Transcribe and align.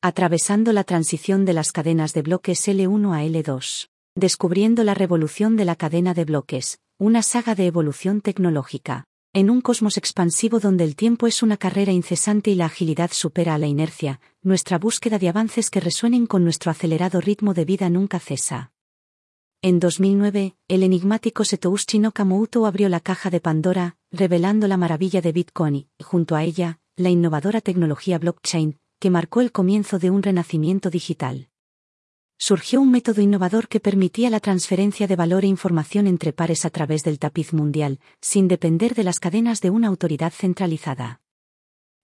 Atravesando 0.00 0.72
la 0.72 0.84
transición 0.84 1.44
de 1.44 1.52
las 1.52 1.72
cadenas 1.72 2.14
de 2.14 2.22
bloques 2.22 2.68
L1 2.68 3.16
a 3.16 3.24
L2. 3.24 3.88
Descubriendo 4.14 4.84
la 4.84 4.94
revolución 4.94 5.56
de 5.56 5.64
la 5.64 5.74
cadena 5.74 6.14
de 6.14 6.24
bloques, 6.24 6.78
una 6.98 7.20
saga 7.20 7.56
de 7.56 7.66
evolución 7.66 8.20
tecnológica. 8.20 9.06
En 9.32 9.50
un 9.50 9.60
cosmos 9.60 9.96
expansivo 9.96 10.60
donde 10.60 10.84
el 10.84 10.94
tiempo 10.94 11.26
es 11.26 11.42
una 11.42 11.56
carrera 11.56 11.90
incesante 11.90 12.52
y 12.52 12.54
la 12.54 12.66
agilidad 12.66 13.10
supera 13.12 13.56
a 13.56 13.58
la 13.58 13.66
inercia, 13.66 14.20
nuestra 14.40 14.78
búsqueda 14.78 15.18
de 15.18 15.30
avances 15.30 15.68
que 15.68 15.80
resuenen 15.80 16.28
con 16.28 16.44
nuestro 16.44 16.70
acelerado 16.70 17.20
ritmo 17.20 17.52
de 17.52 17.64
vida 17.64 17.90
nunca 17.90 18.20
cesa. 18.20 18.70
En 19.62 19.80
2009, 19.80 20.54
el 20.68 20.84
enigmático 20.84 21.44
Satoshi 21.44 21.98
Nakamoto 21.98 22.66
abrió 22.66 22.88
la 22.88 23.00
caja 23.00 23.30
de 23.30 23.40
Pandora, 23.40 23.96
revelando 24.12 24.68
la 24.68 24.76
maravilla 24.76 25.20
de 25.20 25.32
Bitcoin 25.32 25.74
y, 25.74 25.88
junto 26.04 26.36
a 26.36 26.44
ella, 26.44 26.78
la 26.94 27.10
innovadora 27.10 27.60
tecnología 27.60 28.20
blockchain, 28.20 28.78
que 28.98 29.10
marcó 29.10 29.40
el 29.40 29.52
comienzo 29.52 29.98
de 29.98 30.10
un 30.10 30.22
renacimiento 30.22 30.90
digital. 30.90 31.48
Surgió 32.38 32.80
un 32.80 32.90
método 32.90 33.20
innovador 33.20 33.68
que 33.68 33.80
permitía 33.80 34.30
la 34.30 34.40
transferencia 34.40 35.06
de 35.06 35.16
valor 35.16 35.44
e 35.44 35.48
información 35.48 36.06
entre 36.06 36.32
pares 36.32 36.64
a 36.64 36.70
través 36.70 37.02
del 37.02 37.18
tapiz 37.18 37.52
mundial, 37.52 37.98
sin 38.20 38.46
depender 38.46 38.94
de 38.94 39.02
las 39.02 39.18
cadenas 39.18 39.60
de 39.60 39.70
una 39.70 39.88
autoridad 39.88 40.32
centralizada. 40.32 41.20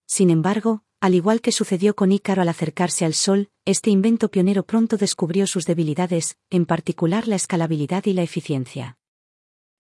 Sin 0.07 0.31
embargo, 0.31 0.83
al 1.01 1.15
igual 1.15 1.41
que 1.41 1.53
sucedió 1.53 1.95
con 1.95 2.13
Ícaro 2.13 2.43
al 2.43 2.49
acercarse 2.49 3.05
al 3.05 3.15
Sol, 3.15 3.51
este 3.65 3.91
invento 3.91 4.31
pionero 4.31 4.65
pronto 4.65 4.97
descubrió 4.97 5.47
sus 5.47 5.67
debilidades, 5.67 6.37
en 6.51 6.67
particular 6.67 7.29
la 7.29 7.37
escalabilidad 7.37 8.05
y 8.07 8.13
la 8.15 8.23
eficiencia. 8.23 8.99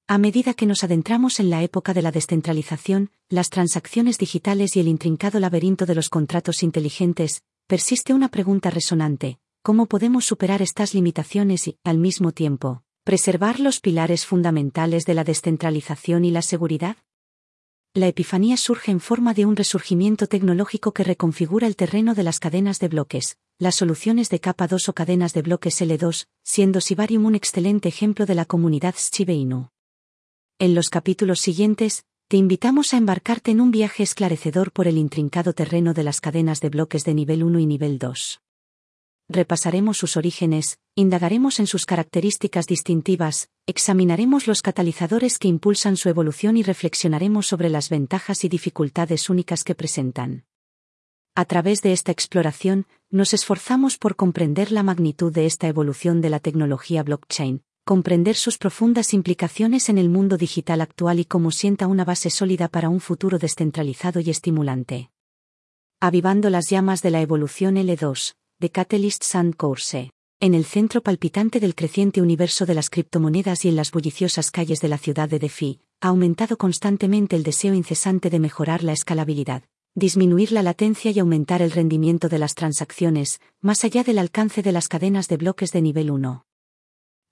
A 0.07 0.19
medida 0.19 0.53
que 0.53 0.67
nos 0.67 0.85
adentramos 0.85 1.41
en 1.41 1.49
la 1.49 1.63
época 1.63 1.95
de 1.95 2.03
la 2.03 2.13
descentralización, 2.13 3.11
las 3.31 3.49
transacciones 3.49 4.19
digitales 4.19 4.77
y 4.77 4.81
el 4.81 4.89
intrincado 4.89 5.41
laberinto 5.41 5.87
de 5.87 5.95
los 5.95 6.11
contratos 6.11 6.63
inteligentes, 6.63 7.43
persiste 7.67 8.13
una 8.13 8.29
pregunta 8.29 8.69
resonante, 8.69 9.39
¿cómo 9.63 9.87
podemos 9.87 10.27
superar 10.27 10.61
estas 10.61 10.93
limitaciones 10.93 11.69
y, 11.69 11.79
al 11.85 11.97
mismo 11.97 12.33
tiempo, 12.33 12.83
preservar 13.05 13.61
los 13.61 13.81
pilares 13.81 14.27
fundamentales 14.27 15.07
de 15.07 15.15
la 15.15 15.25
descentralización 15.25 16.27
y 16.27 16.31
la 16.31 16.43
seguridad? 16.43 16.97
la 17.97 18.09
epifanía 18.09 18.57
surge 18.57 18.91
en 18.91 18.99
forma 18.99 19.35
de 19.35 19.47
un 19.47 19.55
resurgimiento 19.55 20.27
tecnológico 20.27 20.93
que 20.93 21.05
reconfigura 21.05 21.69
el 21.69 21.77
terreno 21.77 22.17
de 22.17 22.25
las 22.25 22.41
cadenas 22.41 22.81
de 22.81 22.89
bloques, 22.89 23.39
las 23.61 23.77
soluciones 23.77 24.31
de 24.31 24.41
capa 24.41 24.67
2 24.67 24.89
o 24.89 24.93
cadenas 24.95 25.33
de 25.33 25.43
bloques 25.43 25.81
L2, 25.81 26.27
siendo 26.43 26.81
Sibarium 26.81 27.25
un 27.25 27.37
excelente 27.37 27.89
ejemplo 27.89 28.27
de 28.27 28.35
la 28.35 28.47
comunidad 28.47 28.97
Shiba. 28.97 29.71
En 30.59 30.75
los 30.75 30.89
capítulos 30.89 31.41
siguientes, 31.41 32.05
te 32.29 32.37
invitamos 32.37 32.95
a 32.95 32.97
embarcarte 32.97 33.51
en 33.51 33.61
un 33.61 33.71
viaje 33.71 34.03
esclarecedor 34.03 34.73
por 34.73 34.89
el 34.89 34.99
intrincado 34.99 35.53
terreno 35.53 35.95
de 35.95 36.05
las 36.05 36.21
cadenas 36.21 36.61
de 36.61 36.71
bloques 36.71 37.05
de 37.05 37.15
nivel 37.15 37.43
1 37.43 37.59
y 37.59 37.67
nivel 37.67 37.99
2 37.99 38.41
repasaremos 39.29 39.97
sus 39.99 40.17
orígenes, 40.17 40.79
indagaremos 40.95 41.59
en 41.59 41.67
sus 41.67 41.87
características 41.87 42.67
distintivas, 42.67 43.49
examinaremos 43.67 44.47
los 44.47 44.63
catalizadores 44.63 45.39
que 45.39 45.49
impulsan 45.49 45.97
su 45.97 46.09
evolución 46.09 46.57
y 46.57 46.63
reflexionaremos 46.63 47.47
sobre 47.47 47.71
las 47.71 47.89
ventajas 47.89 48.45
y 48.45 48.49
dificultades 48.49 49.31
únicas 49.31 49.65
que 49.65 49.75
presentan. 49.75 50.45
A 51.35 51.47
través 51.47 51.83
de 51.83 51.93
esta 51.93 52.13
exploración, 52.13 52.87
nos 53.11 53.35
esforzamos 53.35 53.99
por 53.99 54.15
comprender 54.15 54.71
la 54.71 54.83
magnitud 54.83 55.33
de 55.33 55.47
esta 55.47 55.67
evolución 55.67 56.21
de 56.21 56.31
la 56.31 56.39
tecnología 56.39 57.03
blockchain, 57.03 57.65
comprender 57.85 58.35
sus 58.35 58.57
profundas 58.57 59.13
implicaciones 59.13 59.91
en 59.91 59.99
el 59.99 60.09
mundo 60.09 60.39
digital 60.39 60.81
actual 60.81 61.21
y 61.21 61.27
cómo 61.27 61.51
sienta 61.51 61.87
una 61.87 62.07
base 62.07 62.31
sólida 62.31 62.69
para 62.69 62.89
un 62.89 62.99
futuro 62.99 63.39
descentralizado 63.39 64.21
y 64.21 64.31
estimulante. 64.31 65.11
Avivando 66.01 66.49
las 66.49 66.71
llamas 66.71 67.03
de 67.03 67.11
la 67.11 67.21
evolución 67.21 67.77
L2, 67.77 68.37
de 68.59 68.71
Catalyst 68.71 69.23
Sand 69.23 69.57
Course. 69.57 70.11
En 70.41 70.55
el 70.55 70.65
centro 70.65 71.03
palpitante 71.03 71.61
del 71.61 71.75
creciente 71.75 72.23
universo 72.23 72.65
de 72.65 72.75
las 72.75 72.89
criptomonedas 72.89 73.67
y 73.67 73.69
en 73.69 73.77
las 73.77 73.91
bulliciosas 73.91 74.51
calles 74.51 74.81
de 74.81 74.89
la 74.89 74.99
ciudad 74.99 75.29
de 75.29 75.39
DeFi, 75.39 75.81
ha 76.01 76.09
aumentado 76.09 76.57
constantemente 76.57 77.37
el 77.37 77.43
deseo 77.43 77.75
incesante 77.75 78.31
de 78.31 78.39
mejorar 78.39 78.83
la 78.83 78.93
escalabilidad, 78.93 79.63
disminuir 79.95 80.53
la 80.53 80.63
latencia 80.63 81.11
y 81.11 81.19
aumentar 81.19 81.61
el 81.61 81.71
rendimiento 81.71 82.31
de 82.31 82.39
las 82.39 82.55
transacciones, 82.55 83.41
más 83.61 83.85
allá 83.85 84.05
del 84.05 84.19
alcance 84.19 84.63
de 84.63 84.73
las 84.73 84.89
cadenas 84.89 85.29
de 85.29 85.37
bloques 85.37 85.71
de 85.71 85.83
nivel 85.83 86.11
1. 86.11 86.45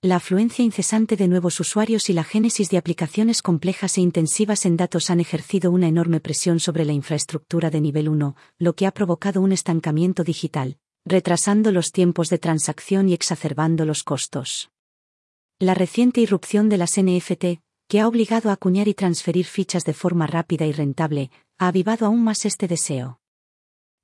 La 0.03 0.17
afluencia 0.17 0.65
incesante 0.65 1.15
de 1.15 1.29
nuevos 1.29 1.61
usuarios 1.61 2.09
y 2.09 2.13
la 2.13 2.25
génesis 2.25 2.69
de 2.69 2.77
aplicaciones 2.77 3.41
complejas 3.41 3.97
e 3.97 4.01
intensivas 4.01 4.65
en 4.65 4.75
datos 4.75 5.09
han 5.09 5.21
ejercido 5.21 5.71
una 5.71 5.87
enorme 5.87 6.19
presión 6.19 6.59
sobre 6.59 6.83
la 6.83 6.91
infraestructura 6.91 7.69
de 7.69 7.79
nivel 7.79 8.09
1, 8.09 8.35
lo 8.59 8.75
que 8.75 8.85
ha 8.85 8.91
provocado 8.91 9.39
un 9.39 9.53
estancamiento 9.53 10.25
digital, 10.25 10.77
retrasando 11.05 11.71
los 11.71 11.93
tiempos 11.93 12.29
de 12.29 12.37
transacción 12.37 13.07
y 13.07 13.13
exacerbando 13.13 13.85
los 13.85 14.03
costos. 14.03 14.71
La 15.57 15.73
reciente 15.73 16.19
irrupción 16.19 16.67
de 16.67 16.79
las 16.79 16.99
NFT, 16.99 17.61
que 17.87 18.01
ha 18.01 18.07
obligado 18.09 18.49
a 18.49 18.53
acuñar 18.53 18.89
y 18.89 18.93
transferir 18.95 19.45
fichas 19.45 19.85
de 19.85 19.93
forma 19.93 20.27
rápida 20.27 20.65
y 20.65 20.73
rentable, 20.73 21.31
ha 21.57 21.69
avivado 21.69 22.07
aún 22.07 22.25
más 22.25 22.43
este 22.43 22.67
deseo. 22.67 23.21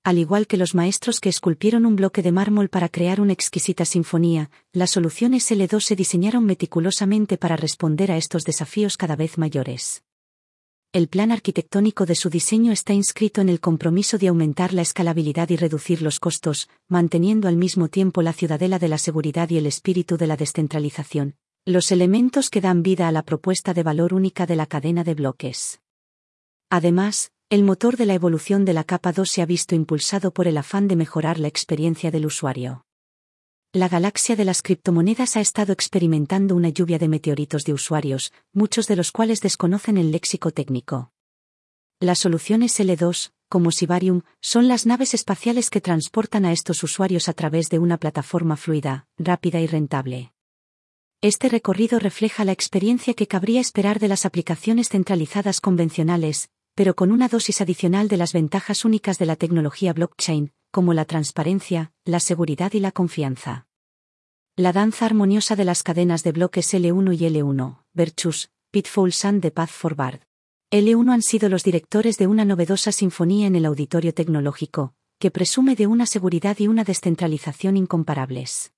Al 0.04 0.18
igual 0.18 0.48
que 0.48 0.58
los 0.58 0.76
maestros 0.76 1.20
que 1.20 1.30
esculpieron 1.30 1.86
un 1.86 1.96
bloque 1.96 2.22
de 2.22 2.32
mármol 2.32 2.70
para 2.70 2.88
crear 2.88 3.20
una 3.20 3.34
exquisita 3.34 3.84
sinfonía, 3.84 4.50
las 4.72 4.92
soluciones 4.92 5.52
L2 5.52 5.82
se 5.82 5.96
diseñaron 5.96 6.46
meticulosamente 6.46 7.38
para 7.38 7.58
responder 7.58 8.12
a 8.12 8.18
estos 8.18 8.46
desafíos 8.46 8.96
cada 8.96 9.18
vez 9.18 9.38
mayores. 9.38 10.04
El 10.92 11.08
plan 11.08 11.32
arquitectónico 11.32 12.08
de 12.08 12.16
su 12.16 12.30
diseño 12.30 12.72
está 12.72 12.94
inscrito 12.94 13.42
en 13.42 13.50
el 13.50 13.60
compromiso 13.60 14.18
de 14.18 14.30
aumentar 14.30 14.74
la 14.74 14.82
escalabilidad 14.82 15.50
y 15.50 15.58
reducir 15.58 16.02
los 16.02 16.20
costos, 16.20 16.70
manteniendo 16.88 17.48
al 17.48 17.58
mismo 17.58 17.90
tiempo 17.90 18.22
la 18.22 18.34
ciudadela 18.34 18.80
de 18.80 18.88
la 18.88 18.98
seguridad 18.98 19.50
y 19.52 19.58
el 19.58 19.68
espíritu 19.68 20.18
de 20.18 20.28
la 20.28 20.38
descentralización, 20.38 21.36
los 21.66 21.92
elementos 21.92 22.50
que 22.50 22.62
dan 22.62 22.81
vida 22.81 23.08
a 23.08 23.12
la 23.12 23.22
propuesta 23.22 23.76
de 23.76 23.84
valor 23.84 24.16
única 24.16 24.48
de 24.48 24.56
la 24.56 24.66
cadena 24.66 25.04
de 25.04 25.14
bloques. 25.14 25.81
Además, 26.72 27.31
el 27.52 27.64
motor 27.64 27.98
de 27.98 28.06
la 28.06 28.14
evolución 28.14 28.64
de 28.64 28.74
la 28.74 28.84
capa 28.84 29.12
2 29.12 29.28
se 29.28 29.42
ha 29.42 29.46
visto 29.48 29.74
impulsado 29.74 30.32
por 30.32 30.48
el 30.48 30.56
afán 30.56 30.88
de 30.88 30.96
mejorar 30.96 31.40
la 31.40 31.48
experiencia 31.48 32.12
del 32.12 32.28
usuario. 32.28 32.86
La 33.74 33.90
galaxia 33.90 34.36
de 34.36 34.46
las 34.46 34.62
criptomonedas 34.62 35.36
ha 35.36 35.42
estado 35.42 35.74
experimentando 35.74 36.56
una 36.56 36.70
lluvia 36.70 37.00
de 37.00 37.08
meteoritos 37.08 37.64
de 37.64 37.74
usuarios, 37.74 38.32
muchos 38.54 38.86
de 38.86 38.96
los 38.96 39.12
cuales 39.12 39.42
desconocen 39.42 39.98
el 39.98 40.12
léxico 40.12 40.52
técnico. 40.52 41.12
Las 42.00 42.20
soluciones 42.20 42.80
L2, 42.80 43.32
como 43.48 43.72
Sibarium, 43.72 44.22
son 44.42 44.68
las 44.68 44.86
naves 44.86 45.16
espaciales 45.16 45.72
que 45.72 45.81
transportan 45.81 46.46
a 46.46 46.52
estos 46.52 46.84
usuarios 46.84 47.30
a 47.30 47.34
través 47.34 47.70
de 47.70 47.80
una 47.80 47.98
plataforma 47.98 48.58
fluida, 48.58 49.08
rápida 49.18 49.60
y 49.60 49.66
rentable. 49.66 50.34
Este 51.22 51.50
recorrido 51.50 51.98
refleja 51.98 52.46
la 52.46 52.52
experiencia 52.52 53.16
que 53.16 53.28
cabría 53.28 53.60
esperar 53.60 53.98
de 53.98 54.08
las 54.08 54.28
aplicaciones 54.28 54.90
centralizadas 54.90 55.62
convencionales, 55.62 56.50
pero 56.79 56.95
con 56.95 57.12
una 57.12 57.28
dosis 57.28 57.59
adicional 57.59 58.07
de 58.07 58.16
las 58.16 58.31
ventajas 58.31 58.85
únicas 58.85 59.19
de 59.19 59.25
la 59.25 59.35
tecnología 59.35 59.91
blockchain, 59.91 60.53
como 60.72 60.94
la 60.94 61.03
transparencia, 61.03 61.91
la 62.06 62.22
seguridad 62.22 62.72
y 62.72 62.79
la 62.79 62.94
confianza. 62.94 63.67
La 64.56 64.72
danza 64.72 65.06
armoniosa 65.06 65.57
de 65.57 65.66
las 65.66 65.84
cadenas 65.84 66.23
de 66.23 66.31
bloques 66.31 66.73
L1 66.73 67.19
y 67.19 67.25
L1, 67.25 67.84
Virtues, 67.91 68.50
Pitfalls 68.72 69.25
and 69.25 69.41
the 69.41 69.51
Path 69.51 69.72
Forward. 69.72 70.22
L1 70.72 71.12
han 71.12 71.22
sido 71.22 71.50
los 71.50 71.66
directores 71.66 72.18
de 72.18 72.28
una 72.28 72.45
novedosa 72.45 72.94
sinfonía 72.94 73.47
en 73.47 73.57
el 73.57 73.66
auditorio 73.66 74.13
tecnológico, 74.13 74.94
que 75.19 75.31
presume 75.31 75.75
de 75.75 75.85
una 75.85 76.06
seguridad 76.06 76.57
y 76.59 76.69
una 76.69 76.85
descentralización 76.85 77.75
incomparables. 77.75 78.72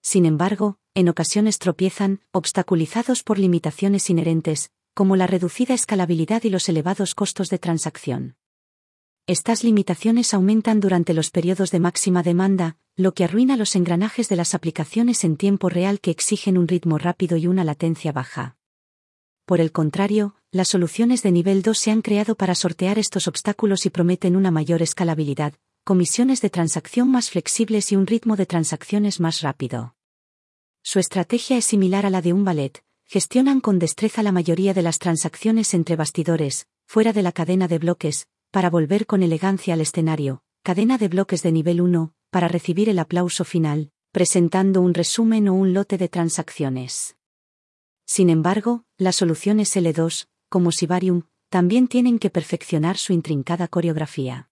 Sin 0.00 0.24
embargo, 0.24 0.78
en 0.94 1.10
ocasiones 1.10 1.58
tropiezan, 1.58 2.22
obstaculizados 2.32 3.22
por 3.22 3.38
limitaciones 3.38 4.08
inherentes, 4.08 4.70
como 4.94 5.16
la 5.16 5.26
reducida 5.26 5.74
escalabilidad 5.74 6.44
y 6.44 6.50
los 6.50 6.68
elevados 6.68 7.14
costos 7.14 7.48
de 7.50 7.58
transacción. 7.58 8.36
Estas 9.26 9.62
limitaciones 9.62 10.34
aumentan 10.34 10.80
durante 10.80 11.14
los 11.14 11.30
periodos 11.30 11.70
de 11.70 11.80
máxima 11.80 12.22
demanda, 12.22 12.76
lo 12.96 13.12
que 13.12 13.24
arruina 13.24 13.56
los 13.56 13.76
engranajes 13.76 14.28
de 14.28 14.36
las 14.36 14.54
aplicaciones 14.54 15.24
en 15.24 15.36
tiempo 15.36 15.68
real 15.68 16.00
que 16.00 16.10
exigen 16.10 16.58
un 16.58 16.68
ritmo 16.68 16.98
rápido 16.98 17.36
y 17.36 17.46
una 17.46 17.64
latencia 17.64 18.12
baja. 18.12 18.56
Por 19.44 19.60
el 19.60 19.72
contrario, 19.72 20.34
las 20.50 20.68
soluciones 20.68 21.22
de 21.22 21.32
nivel 21.32 21.62
2 21.62 21.78
se 21.78 21.90
han 21.90 22.02
creado 22.02 22.34
para 22.34 22.54
sortear 22.54 22.98
estos 22.98 23.28
obstáculos 23.28 23.86
y 23.86 23.90
prometen 23.90 24.36
una 24.36 24.50
mayor 24.50 24.82
escalabilidad, 24.82 25.54
comisiones 25.84 26.40
de 26.40 26.50
transacción 26.50 27.10
más 27.10 27.30
flexibles 27.30 27.92
y 27.92 27.96
un 27.96 28.06
ritmo 28.06 28.36
de 28.36 28.46
transacciones 28.46 29.20
más 29.20 29.42
rápido. 29.42 29.94
Su 30.82 30.98
estrategia 30.98 31.56
es 31.56 31.64
similar 31.64 32.06
a 32.06 32.10
la 32.10 32.22
de 32.22 32.32
un 32.32 32.44
ballet, 32.44 32.82
gestionan 33.10 33.60
con 33.60 33.80
destreza 33.80 34.22
la 34.22 34.30
mayoría 34.30 34.72
de 34.72 34.82
las 34.82 35.00
transacciones 35.00 35.74
entre 35.74 35.96
bastidores, 35.96 36.68
fuera 36.86 37.12
de 37.12 37.22
la 37.22 37.32
cadena 37.32 37.66
de 37.66 37.80
bloques, 37.80 38.28
para 38.52 38.70
volver 38.70 39.04
con 39.06 39.24
elegancia 39.24 39.74
al 39.74 39.80
escenario, 39.80 40.44
cadena 40.62 40.96
de 40.96 41.08
bloques 41.08 41.42
de 41.42 41.50
nivel 41.50 41.80
1, 41.80 42.14
para 42.30 42.46
recibir 42.46 42.88
el 42.88 43.00
aplauso 43.00 43.44
final, 43.44 43.90
presentando 44.12 44.80
un 44.80 44.94
resumen 44.94 45.48
o 45.48 45.54
un 45.54 45.74
lote 45.74 45.98
de 45.98 46.08
transacciones. 46.08 47.16
Sin 48.06 48.30
embargo, 48.30 48.84
las 48.96 49.16
soluciones 49.16 49.74
L2, 49.74 50.28
como 50.48 50.70
Sibarium, 50.70 51.24
también 51.48 51.88
tienen 51.88 52.20
que 52.20 52.30
perfeccionar 52.30 52.96
su 52.96 53.12
intrincada 53.12 53.66
coreografía. 53.66 54.50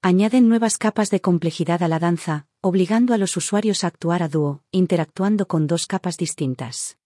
Añaden 0.00 0.48
nuevas 0.48 0.78
capas 0.78 1.10
de 1.10 1.20
complejidad 1.20 1.82
a 1.82 1.88
la 1.88 1.98
danza, 1.98 2.46
obligando 2.60 3.14
a 3.14 3.18
los 3.18 3.36
usuarios 3.36 3.82
a 3.82 3.88
actuar 3.88 4.22
a 4.22 4.28
dúo, 4.28 4.62
interactuando 4.70 5.48
con 5.48 5.66
dos 5.66 5.88
capas 5.88 6.16
distintas. 6.16 6.98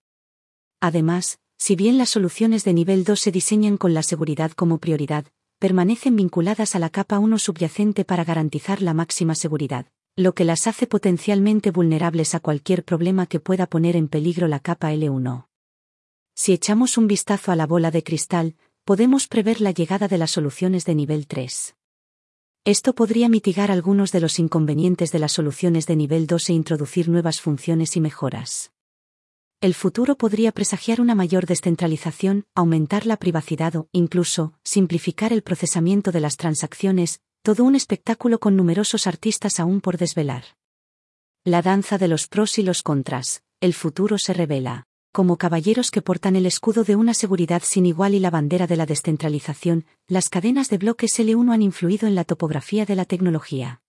Además, 0.80 1.38
si 1.56 1.74
bien 1.74 1.98
las 1.98 2.10
soluciones 2.10 2.64
de 2.64 2.72
nivel 2.72 3.04
2 3.04 3.18
se 3.18 3.32
diseñan 3.32 3.76
con 3.76 3.94
la 3.94 4.02
seguridad 4.02 4.52
como 4.52 4.78
prioridad, 4.78 5.26
permanecen 5.58 6.14
vinculadas 6.14 6.76
a 6.76 6.78
la 6.78 6.88
capa 6.88 7.18
1 7.18 7.38
subyacente 7.38 8.04
para 8.04 8.24
garantizar 8.24 8.80
la 8.80 8.94
máxima 8.94 9.34
seguridad, 9.34 9.86
lo 10.14 10.34
que 10.34 10.44
las 10.44 10.66
hace 10.66 10.86
potencialmente 10.86 11.72
vulnerables 11.72 12.34
a 12.34 12.40
cualquier 12.40 12.84
problema 12.84 13.26
que 13.26 13.40
pueda 13.40 13.66
poner 13.66 13.96
en 13.96 14.08
peligro 14.08 14.46
la 14.46 14.60
capa 14.60 14.92
L1. 14.92 15.48
Si 16.34 16.52
echamos 16.52 16.96
un 16.96 17.08
vistazo 17.08 17.50
a 17.50 17.56
la 17.56 17.66
bola 17.66 17.90
de 17.90 18.04
cristal, 18.04 18.54
podemos 18.84 19.26
prever 19.26 19.60
la 19.60 19.72
llegada 19.72 20.06
de 20.06 20.18
las 20.18 20.30
soluciones 20.30 20.84
de 20.84 20.94
nivel 20.94 21.26
3. 21.26 21.74
Esto 22.64 22.94
podría 22.94 23.28
mitigar 23.28 23.72
algunos 23.72 24.12
de 24.12 24.20
los 24.20 24.38
inconvenientes 24.38 25.10
de 25.10 25.18
las 25.18 25.32
soluciones 25.32 25.86
de 25.86 25.96
nivel 25.96 26.28
2 26.28 26.50
e 26.50 26.52
introducir 26.52 27.08
nuevas 27.08 27.40
funciones 27.40 27.96
y 27.96 28.00
mejoras. 28.00 28.72
El 29.60 29.74
futuro 29.74 30.16
podría 30.16 30.52
presagiar 30.52 31.00
una 31.00 31.16
mayor 31.16 31.46
descentralización, 31.46 32.46
aumentar 32.54 33.06
la 33.06 33.16
privacidad 33.16 33.74
o, 33.74 33.88
incluso, 33.90 34.52
simplificar 34.62 35.32
el 35.32 35.42
procesamiento 35.42 36.12
de 36.12 36.20
las 36.20 36.36
transacciones, 36.36 37.20
todo 37.42 37.64
un 37.64 37.74
espectáculo 37.74 38.38
con 38.38 38.54
numerosos 38.54 39.08
artistas 39.08 39.58
aún 39.58 39.80
por 39.80 39.98
desvelar. 39.98 40.44
La 41.42 41.60
danza 41.60 41.98
de 41.98 42.06
los 42.06 42.28
pros 42.28 42.58
y 42.58 42.62
los 42.62 42.84
contras, 42.84 43.42
el 43.60 43.74
futuro 43.74 44.16
se 44.18 44.32
revela 44.32 44.84
como 45.10 45.36
caballeros 45.36 45.90
que 45.90 46.02
portan 46.02 46.36
el 46.36 46.46
escudo 46.46 46.84
de 46.84 46.94
una 46.94 47.12
seguridad 47.12 47.62
sin 47.64 47.86
igual 47.86 48.14
y 48.14 48.20
la 48.20 48.30
bandera 48.30 48.68
de 48.68 48.76
la 48.76 48.86
descentralización, 48.86 49.84
las 50.06 50.28
cadenas 50.28 50.68
de 50.68 50.78
bloques 50.78 51.18
L1 51.18 51.52
han 51.52 51.62
influido 51.62 52.06
en 52.06 52.14
la 52.14 52.22
topografía 52.22 52.86
de 52.86 52.94
la 52.94 53.04
tecnología. 53.04 53.80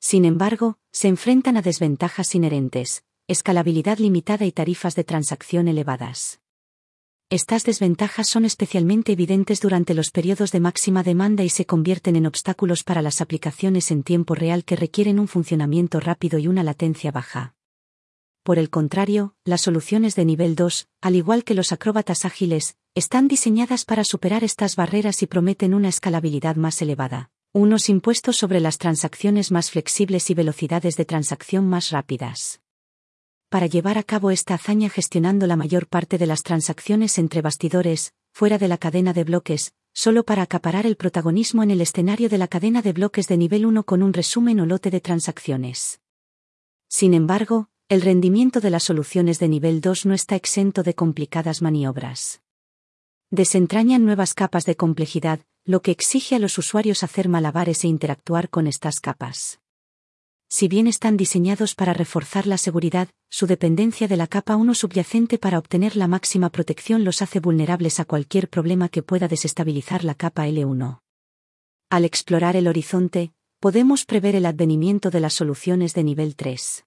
Sin 0.00 0.24
embargo, 0.24 0.78
se 0.90 1.08
enfrentan 1.08 1.58
a 1.58 1.62
desventajas 1.62 2.34
inherentes, 2.34 3.04
escalabilidad 3.28 3.98
limitada 3.98 4.46
y 4.46 4.52
tarifas 4.52 4.94
de 4.94 5.04
transacción 5.04 5.68
elevadas. 5.68 6.40
Estas 7.28 7.62
desventajas 7.64 8.26
son 8.26 8.46
especialmente 8.46 9.12
evidentes 9.12 9.60
durante 9.60 9.92
los 9.92 10.10
periodos 10.10 10.50
de 10.50 10.60
máxima 10.60 11.02
demanda 11.02 11.44
y 11.44 11.50
se 11.50 11.66
convierten 11.66 12.16
en 12.16 12.24
obstáculos 12.24 12.84
para 12.84 13.02
las 13.02 13.20
aplicaciones 13.20 13.90
en 13.90 14.02
tiempo 14.02 14.34
real 14.34 14.64
que 14.64 14.76
requieren 14.76 15.20
un 15.20 15.28
funcionamiento 15.28 16.00
rápido 16.00 16.38
y 16.38 16.48
una 16.48 16.62
latencia 16.62 17.10
baja. 17.10 17.54
Por 18.44 18.58
el 18.58 18.70
contrario, 18.70 19.34
las 19.44 19.60
soluciones 19.60 20.14
de 20.14 20.24
nivel 20.24 20.56
2, 20.56 20.88
al 21.02 21.14
igual 21.14 21.44
que 21.44 21.52
los 21.52 21.70
acróbatas 21.70 22.24
ágiles, 22.24 22.78
están 22.94 23.28
diseñadas 23.28 23.84
para 23.84 24.04
superar 24.04 24.42
estas 24.42 24.74
barreras 24.74 25.22
y 25.22 25.26
prometen 25.26 25.74
una 25.74 25.90
escalabilidad 25.90 26.56
más 26.56 26.80
elevada, 26.80 27.28
unos 27.52 27.90
impuestos 27.90 28.38
sobre 28.38 28.60
las 28.60 28.78
transacciones 28.78 29.52
más 29.52 29.70
flexibles 29.70 30.30
y 30.30 30.34
velocidades 30.34 30.96
de 30.96 31.04
transacción 31.04 31.68
más 31.68 31.90
rápidas. 31.90 32.62
Para 33.48 33.66
llevar 33.66 33.96
a 33.96 34.02
cabo 34.02 34.30
esta 34.30 34.54
hazaña 34.54 34.90
gestionando 34.90 35.46
la 35.46 35.56
mayor 35.56 35.86
parte 35.86 36.18
de 36.18 36.26
las 36.26 36.42
transacciones 36.42 37.16
entre 37.16 37.40
bastidores, 37.40 38.12
fuera 38.30 38.58
de 38.58 38.68
la 38.68 38.76
cadena 38.76 39.14
de 39.14 39.24
bloques, 39.24 39.72
solo 39.94 40.22
para 40.22 40.42
acaparar 40.42 40.84
el 40.84 40.96
protagonismo 40.96 41.62
en 41.62 41.70
el 41.70 41.80
escenario 41.80 42.28
de 42.28 42.36
la 42.36 42.46
cadena 42.46 42.82
de 42.82 42.92
bloques 42.92 43.26
de 43.26 43.38
nivel 43.38 43.64
1 43.64 43.84
con 43.84 44.02
un 44.02 44.12
resumen 44.12 44.60
o 44.60 44.66
lote 44.66 44.90
de 44.90 45.00
transacciones. 45.00 46.02
Sin 46.88 47.14
embargo, 47.14 47.70
el 47.88 48.02
rendimiento 48.02 48.60
de 48.60 48.68
las 48.68 48.82
soluciones 48.82 49.38
de 49.38 49.48
nivel 49.48 49.80
2 49.80 50.04
no 50.04 50.14
está 50.14 50.36
exento 50.36 50.82
de 50.82 50.94
complicadas 50.94 51.62
maniobras. 51.62 52.42
Desentrañan 53.30 54.04
nuevas 54.04 54.34
capas 54.34 54.66
de 54.66 54.76
complejidad, 54.76 55.40
lo 55.64 55.80
que 55.80 55.90
exige 55.90 56.34
a 56.34 56.38
los 56.38 56.58
usuarios 56.58 57.02
hacer 57.02 57.30
malabares 57.30 57.82
e 57.84 57.88
interactuar 57.88 58.50
con 58.50 58.66
estas 58.66 59.00
capas. 59.00 59.60
Si 60.50 60.68
bien 60.68 60.86
están 60.86 61.16
diseñados 61.16 61.74
para 61.74 61.94
reforzar 61.94 62.46
la 62.46 62.56
seguridad, 62.56 63.08
su 63.30 63.46
dependencia 63.46 64.08
de 64.08 64.16
la 64.16 64.26
capa 64.26 64.56
1 64.56 64.74
subyacente 64.74 65.38
para 65.38 65.58
obtener 65.58 65.96
la 65.96 66.08
máxima 66.08 66.50
protección 66.50 67.04
los 67.04 67.22
hace 67.22 67.40
vulnerables 67.40 68.00
a 68.00 68.04
cualquier 68.04 68.48
problema 68.48 68.88
que 68.88 69.02
pueda 69.02 69.28
desestabilizar 69.28 70.04
la 70.04 70.14
capa 70.14 70.46
L1. 70.48 71.00
Al 71.90 72.04
explorar 72.04 72.56
el 72.56 72.68
horizonte, 72.68 73.32
podemos 73.60 74.04
prever 74.04 74.34
el 74.34 74.46
advenimiento 74.46 75.10
de 75.10 75.20
las 75.20 75.34
soluciones 75.34 75.94
de 75.94 76.04
nivel 76.04 76.36
3. 76.36 76.84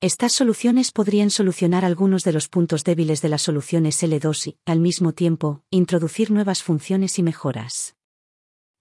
Estas 0.00 0.32
soluciones 0.32 0.92
podrían 0.92 1.30
solucionar 1.30 1.84
algunos 1.84 2.24
de 2.24 2.32
los 2.32 2.48
puntos 2.48 2.84
débiles 2.84 3.22
de 3.22 3.28
las 3.28 3.42
soluciones 3.42 4.02
L2 4.02 4.48
y, 4.48 4.58
al 4.66 4.80
mismo 4.80 5.12
tiempo, 5.12 5.62
introducir 5.70 6.30
nuevas 6.30 6.62
funciones 6.62 7.18
y 7.18 7.22
mejoras. 7.22 7.96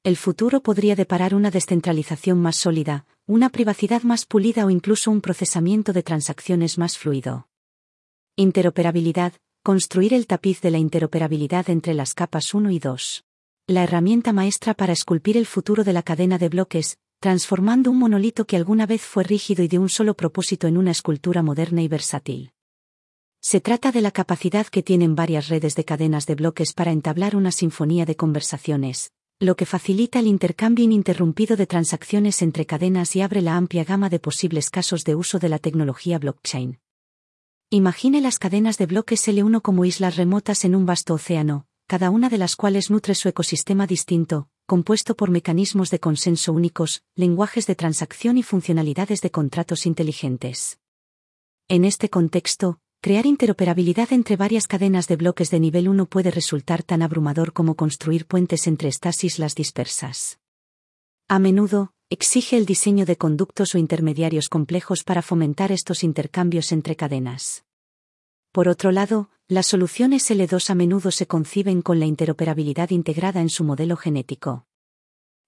El 0.04 0.18
futuro 0.18 0.62
podría 0.62 0.96
deparar 0.98 1.34
una 1.34 1.50
descentralización 1.50 2.42
más 2.42 2.58
sólida, 2.58 3.06
una 3.26 3.50
privacidad 3.50 4.04
más 4.04 4.26
pulida 4.26 4.66
o 4.66 4.70
incluso 4.70 5.10
un 5.10 5.22
procesamiento 5.22 5.94
de 5.94 6.04
transacciones 6.04 6.78
más 6.78 6.98
fluido. 6.98 7.48
Interoperabilidad, 8.36 9.32
construir 9.64 10.14
el 10.14 10.28
tapiz 10.28 10.60
de 10.60 10.72
la 10.72 10.78
interoperabilidad 10.78 11.70
entre 11.70 11.94
las 11.94 12.16
capas 12.16 12.54
1 12.54 12.72
y 12.72 12.80
2. 12.80 13.24
La 13.68 13.84
herramienta 13.84 14.34
maestra 14.34 14.74
para 14.74 14.92
esculpir 14.92 15.38
el 15.38 15.46
futuro 15.46 15.86
de 15.86 15.94
la 15.94 16.04
cadena 16.04 16.38
de 16.38 16.50
bloques, 16.50 16.98
transformando 17.22 17.92
un 17.92 18.00
monolito 18.00 18.46
que 18.46 18.58
alguna 18.58 18.86
vez 18.86 19.04
fue 19.04 19.24
rígido 19.24 19.64
y 19.64 19.70
de 19.70 19.80
un 19.80 19.88
solo 19.88 20.16
propósito 20.16 20.68
en 20.68 20.76
una 20.76 20.92
escultura 20.92 21.42
moderna 21.42 21.82
y 21.82 21.88
versátil. 21.88 22.52
Se 23.40 23.62
trata 23.62 23.94
de 23.94 24.02
la 24.02 24.12
capacidad 24.12 24.68
que 24.68 24.84
tienen 24.84 25.16
varias 25.16 25.48
redes 25.48 25.76
de 25.76 25.86
cadenas 25.86 26.26
de 26.26 26.36
bloques 26.36 26.74
para 26.74 26.92
entablar 26.92 27.38
una 27.38 27.54
sinfonía 27.54 28.06
de 28.06 28.18
conversaciones, 28.18 29.14
lo 29.40 29.56
que 29.56 29.66
facilita 29.66 30.20
el 30.20 30.28
intercambio 30.28 30.86
ininterrumpido 30.86 31.56
de 31.56 31.68
transacciones 31.68 32.42
entre 32.42 32.66
cadenas 32.66 33.16
y 33.16 33.22
abre 33.22 33.42
la 33.42 33.58
amplia 33.58 33.84
gama 33.84 34.10
de 34.10 34.20
posibles 34.20 34.70
casos 34.70 35.04
de 35.04 35.16
uso 35.16 35.40
de 35.40 35.50
la 35.50 35.60
tecnología 35.60 36.20
blockchain. 36.20 36.80
Imagine 37.70 38.22
las 38.22 38.40
cadenas 38.40 38.78
de 38.78 38.86
bloques 38.86 39.28
L1 39.28 39.62
como 39.62 39.86
islas 39.86 40.16
remotas 40.16 40.64
en 40.64 40.76
un 40.76 40.86
vasto 40.86 41.16
océano, 41.16 41.66
cada 41.88 42.10
una 42.10 42.30
de 42.30 42.38
las 42.38 42.56
cuales 42.56 42.90
nutre 42.90 43.16
su 43.16 43.28
ecosistema 43.28 43.88
distinto, 43.88 44.48
compuesto 44.66 45.16
por 45.16 45.30
mecanismos 45.30 45.90
de 45.90 46.00
consenso 46.00 46.54
únicos, 46.54 47.04
lenguajes 47.16 47.68
de 47.68 47.76
transacción 47.76 48.38
y 48.38 48.44
funcionalidades 48.44 49.22
de 49.22 49.32
contratos 49.32 49.86
inteligentes. 49.86 50.80
En 51.68 51.86
este 51.86 52.10
contexto, 52.10 52.80
crear 53.04 53.26
interoperabilidad 53.26 54.14
entre 54.14 54.38
varias 54.38 54.66
cadenas 54.66 55.10
de 55.10 55.18
bloques 55.18 55.52
de 55.52 55.60
nivel 55.60 55.90
1 55.90 56.06
puede 56.06 56.32
resultar 56.32 56.84
tan 56.84 57.02
abrumador 57.02 57.52
como 57.52 57.76
construir 57.76 58.26
puentes 58.26 58.66
entre 58.66 58.88
estas 58.88 59.26
islas 59.26 59.56
dispersas. 59.56 60.40
A 61.28 61.38
menudo, 61.38 61.92
exige 62.10 62.56
el 62.56 62.66
diseño 62.66 63.06
de 63.06 63.18
conductos 63.18 63.76
o 63.76 63.78
intermediarios 63.78 64.48
complejos 64.48 65.04
para 65.04 65.22
fomentar 65.22 65.74
estos 65.74 66.02
intercambios 66.06 66.72
entre 66.72 66.96
cadenas. 66.96 67.66
Por 68.54 68.70
otro 68.70 68.94
lado, 68.94 69.30
las 69.50 69.68
soluciones 69.68 70.32
L2 70.32 70.70
a 70.70 70.76
menudo 70.76 71.12
se 71.12 71.28
conciben 71.28 71.82
con 71.82 72.00
la 72.00 72.06
interoperabilidad 72.06 72.92
integrada 72.92 73.42
en 73.42 73.50
su 73.50 73.66
modelo 73.66 73.98
genético. 73.98 74.66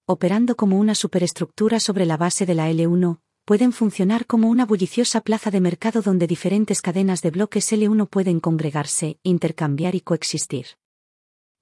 Operando 0.04 0.56
como 0.56 0.78
una 0.78 0.94
superestructura 0.94 1.80
sobre 1.80 2.04
la 2.04 2.18
base 2.18 2.44
de 2.44 2.54
la 2.54 2.70
L1, 2.70 3.20
pueden 3.46 3.72
funcionar 3.72 4.26
como 4.26 4.48
una 4.48 4.66
bulliciosa 4.66 5.20
plaza 5.20 5.52
de 5.52 5.60
mercado 5.60 6.02
donde 6.02 6.26
diferentes 6.26 6.82
cadenas 6.82 7.22
de 7.22 7.30
bloques 7.30 7.72
L1 7.72 8.08
pueden 8.08 8.40
congregarse, 8.40 9.20
intercambiar 9.22 9.94
y 9.94 10.00
coexistir. 10.00 10.66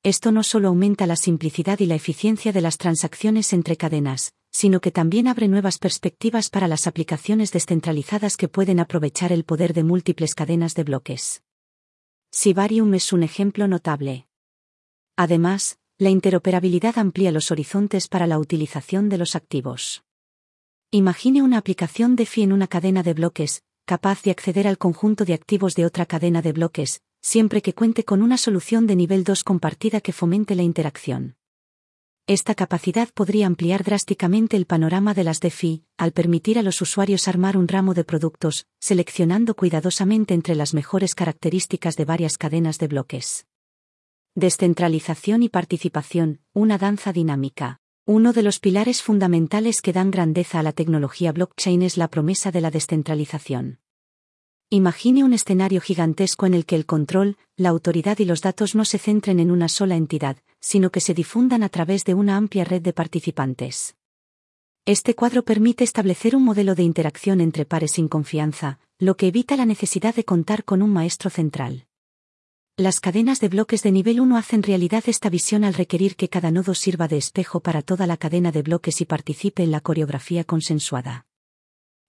Esto 0.03 0.33
no 0.33 0.43
solo 0.45 0.69
aumenta 0.69 1.07
la 1.07 1.17
simplicidad 1.17 1.81
y 1.81 1.87
la 1.87 1.95
eficiencia 1.95 2.53
de 2.53 2.62
las 2.62 2.79
transacciones 2.79 3.53
entre 3.53 3.76
cadenas, 3.76 4.33
sino 4.50 4.81
que 4.81 4.93
también 4.93 5.29
abre 5.29 5.47
nuevas 5.47 5.79
perspectivas 5.79 6.49
para 6.49 6.69
las 6.69 6.87
aplicaciones 6.87 7.53
descentralizadas 7.53 8.38
que 8.38 8.49
pueden 8.49 8.81
aprovechar 8.81 9.31
el 9.31 9.45
poder 9.45 9.75
de 9.75 9.85
múltiples 9.85 10.35
cadenas 10.35 10.75
de 10.75 10.85
bloques. 10.85 11.43
Sibarium 12.31 12.95
es 12.95 13.12
un 13.12 13.23
ejemplo 13.23 13.69
notable. 13.69 14.26
Además, 15.17 15.79
la 15.99 16.09
interoperabilidad 16.09 16.97
amplía 16.97 17.31
los 17.31 17.50
horizontes 17.50 18.09
para 18.09 18.26
la 18.26 18.38
utilización 18.38 19.11
de 19.11 19.19
los 19.19 19.37
activos. 19.37 20.03
Imagine 20.97 21.43
una 21.43 21.59
aplicación 21.59 22.15
de 22.15 22.25
FI 22.25 22.45
en 22.45 22.53
una 22.53 22.69
cadena 22.69 23.03
de 23.03 23.15
bloques, 23.15 23.65
capaz 23.85 24.23
de 24.23 24.31
acceder 24.31 24.69
al 24.69 24.79
conjunto 24.79 25.25
de 25.25 25.35
activos 25.35 25.75
de 25.75 25.87
otra 25.87 26.07
cadena 26.07 26.41
de 26.41 26.53
bloques, 26.53 27.03
siempre 27.21 27.63
que 27.63 27.75
cuente 27.75 28.05
con 28.05 28.23
una 28.23 28.39
solución 28.39 28.87
de 28.87 28.95
nivel 28.95 29.25
2 29.25 29.43
compartida 29.43 30.01
que 30.01 30.13
fomente 30.13 30.55
la 30.55 30.63
interacción. 30.63 31.35
Esta 32.29 32.55
capacidad 32.55 33.09
podría 33.13 33.49
ampliar 33.49 33.83
drásticamente 33.83 34.57
el 34.57 34.67
panorama 34.67 35.15
de 35.15 35.25
las 35.25 35.41
DeFi, 35.41 35.83
al 35.97 36.13
permitir 36.13 36.61
a 36.61 36.63
los 36.63 36.81
usuarios 36.81 37.27
armar 37.27 37.57
un 37.57 37.67
ramo 37.67 37.93
de 37.93 38.05
productos, 38.05 38.69
seleccionando 38.79 39.57
cuidadosamente 39.57 40.33
entre 40.33 40.55
las 40.55 40.75
mejores 40.75 41.17
características 41.17 41.97
de 41.97 42.05
varias 42.05 42.39
cadenas 42.39 42.79
de 42.79 42.87
bloques. 42.87 43.49
Descentralización 44.37 45.43
y 45.43 45.49
participación, 45.49 46.39
una 46.53 46.79
danza 46.79 47.13
dinámica. 47.13 47.81
Uno 48.07 48.35
de 48.35 48.43
los 48.43 48.61
pilares 48.61 49.01
fundamentales 49.01 49.81
que 49.81 49.95
dan 49.95 50.11
grandeza 50.11 50.59
a 50.59 50.63
la 50.63 50.73
tecnología 50.73 51.33
blockchain 51.33 51.81
es 51.81 51.97
la 51.97 52.09
promesa 52.09 52.51
de 52.51 52.61
la 52.61 52.71
descentralización. 52.71 53.79
Imagine 54.69 55.25
un 55.25 55.33
escenario 55.33 55.81
gigantesco 55.81 56.45
en 56.45 56.53
el 56.53 56.67
que 56.67 56.77
el 56.77 56.85
control, 56.85 57.39
la 57.57 57.71
autoridad 57.71 58.19
y 58.19 58.27
los 58.27 58.43
datos 58.43 58.75
no 58.75 58.85
se 58.85 58.99
centren 58.99 59.41
en 59.41 59.51
una 59.51 59.71
sola 59.71 59.97
entidad, 59.97 60.37
sino 60.61 60.91
que 60.91 61.01
se 61.01 61.15
difundan 61.15 61.63
a 61.63 61.71
través 61.71 62.05
de 62.05 62.13
una 62.13 62.37
amplia 62.37 62.65
red 62.65 62.83
de 62.83 62.93
participantes. 62.93 63.97
Este 64.85 65.15
cuadro 65.15 65.43
permite 65.43 65.83
establecer 65.83 66.37
un 66.37 66.45
modelo 66.45 66.75
de 66.75 66.83
interacción 66.83 67.41
entre 67.41 67.65
pares 67.65 67.93
sin 67.93 68.09
confianza, 68.09 68.81
lo 68.99 69.17
que 69.17 69.29
evita 69.29 69.57
la 69.57 69.65
necesidad 69.65 70.15
de 70.15 70.25
contar 70.25 70.65
con 70.65 70.83
un 70.83 70.93
maestro 70.93 71.31
central. 71.31 71.87
Las 72.76 72.99
cadenas 72.99 73.38
de 73.38 73.47
bloques 73.47 73.85
de 73.85 73.93
nivel 73.93 74.21
1 74.21 74.37
hacen 74.37 74.64
realidad 74.64 75.04
esta 75.07 75.31
visión 75.31 75.62
al 75.62 75.75
requerir 75.75 76.16
que 76.16 76.28
cada 76.28 76.50
nodo 76.50 76.75
sirva 76.75 77.07
de 77.07 77.16
espejo 77.16 77.61
para 77.61 77.83
toda 77.83 78.09
la 78.09 78.16
cadena 78.16 78.50
de 78.50 78.62
bloques 78.62 79.00
y 79.00 79.04
participe 79.04 79.62
en 79.62 79.71
la 79.71 79.81
coreografía 79.81 80.43
consensuada. 80.43 81.25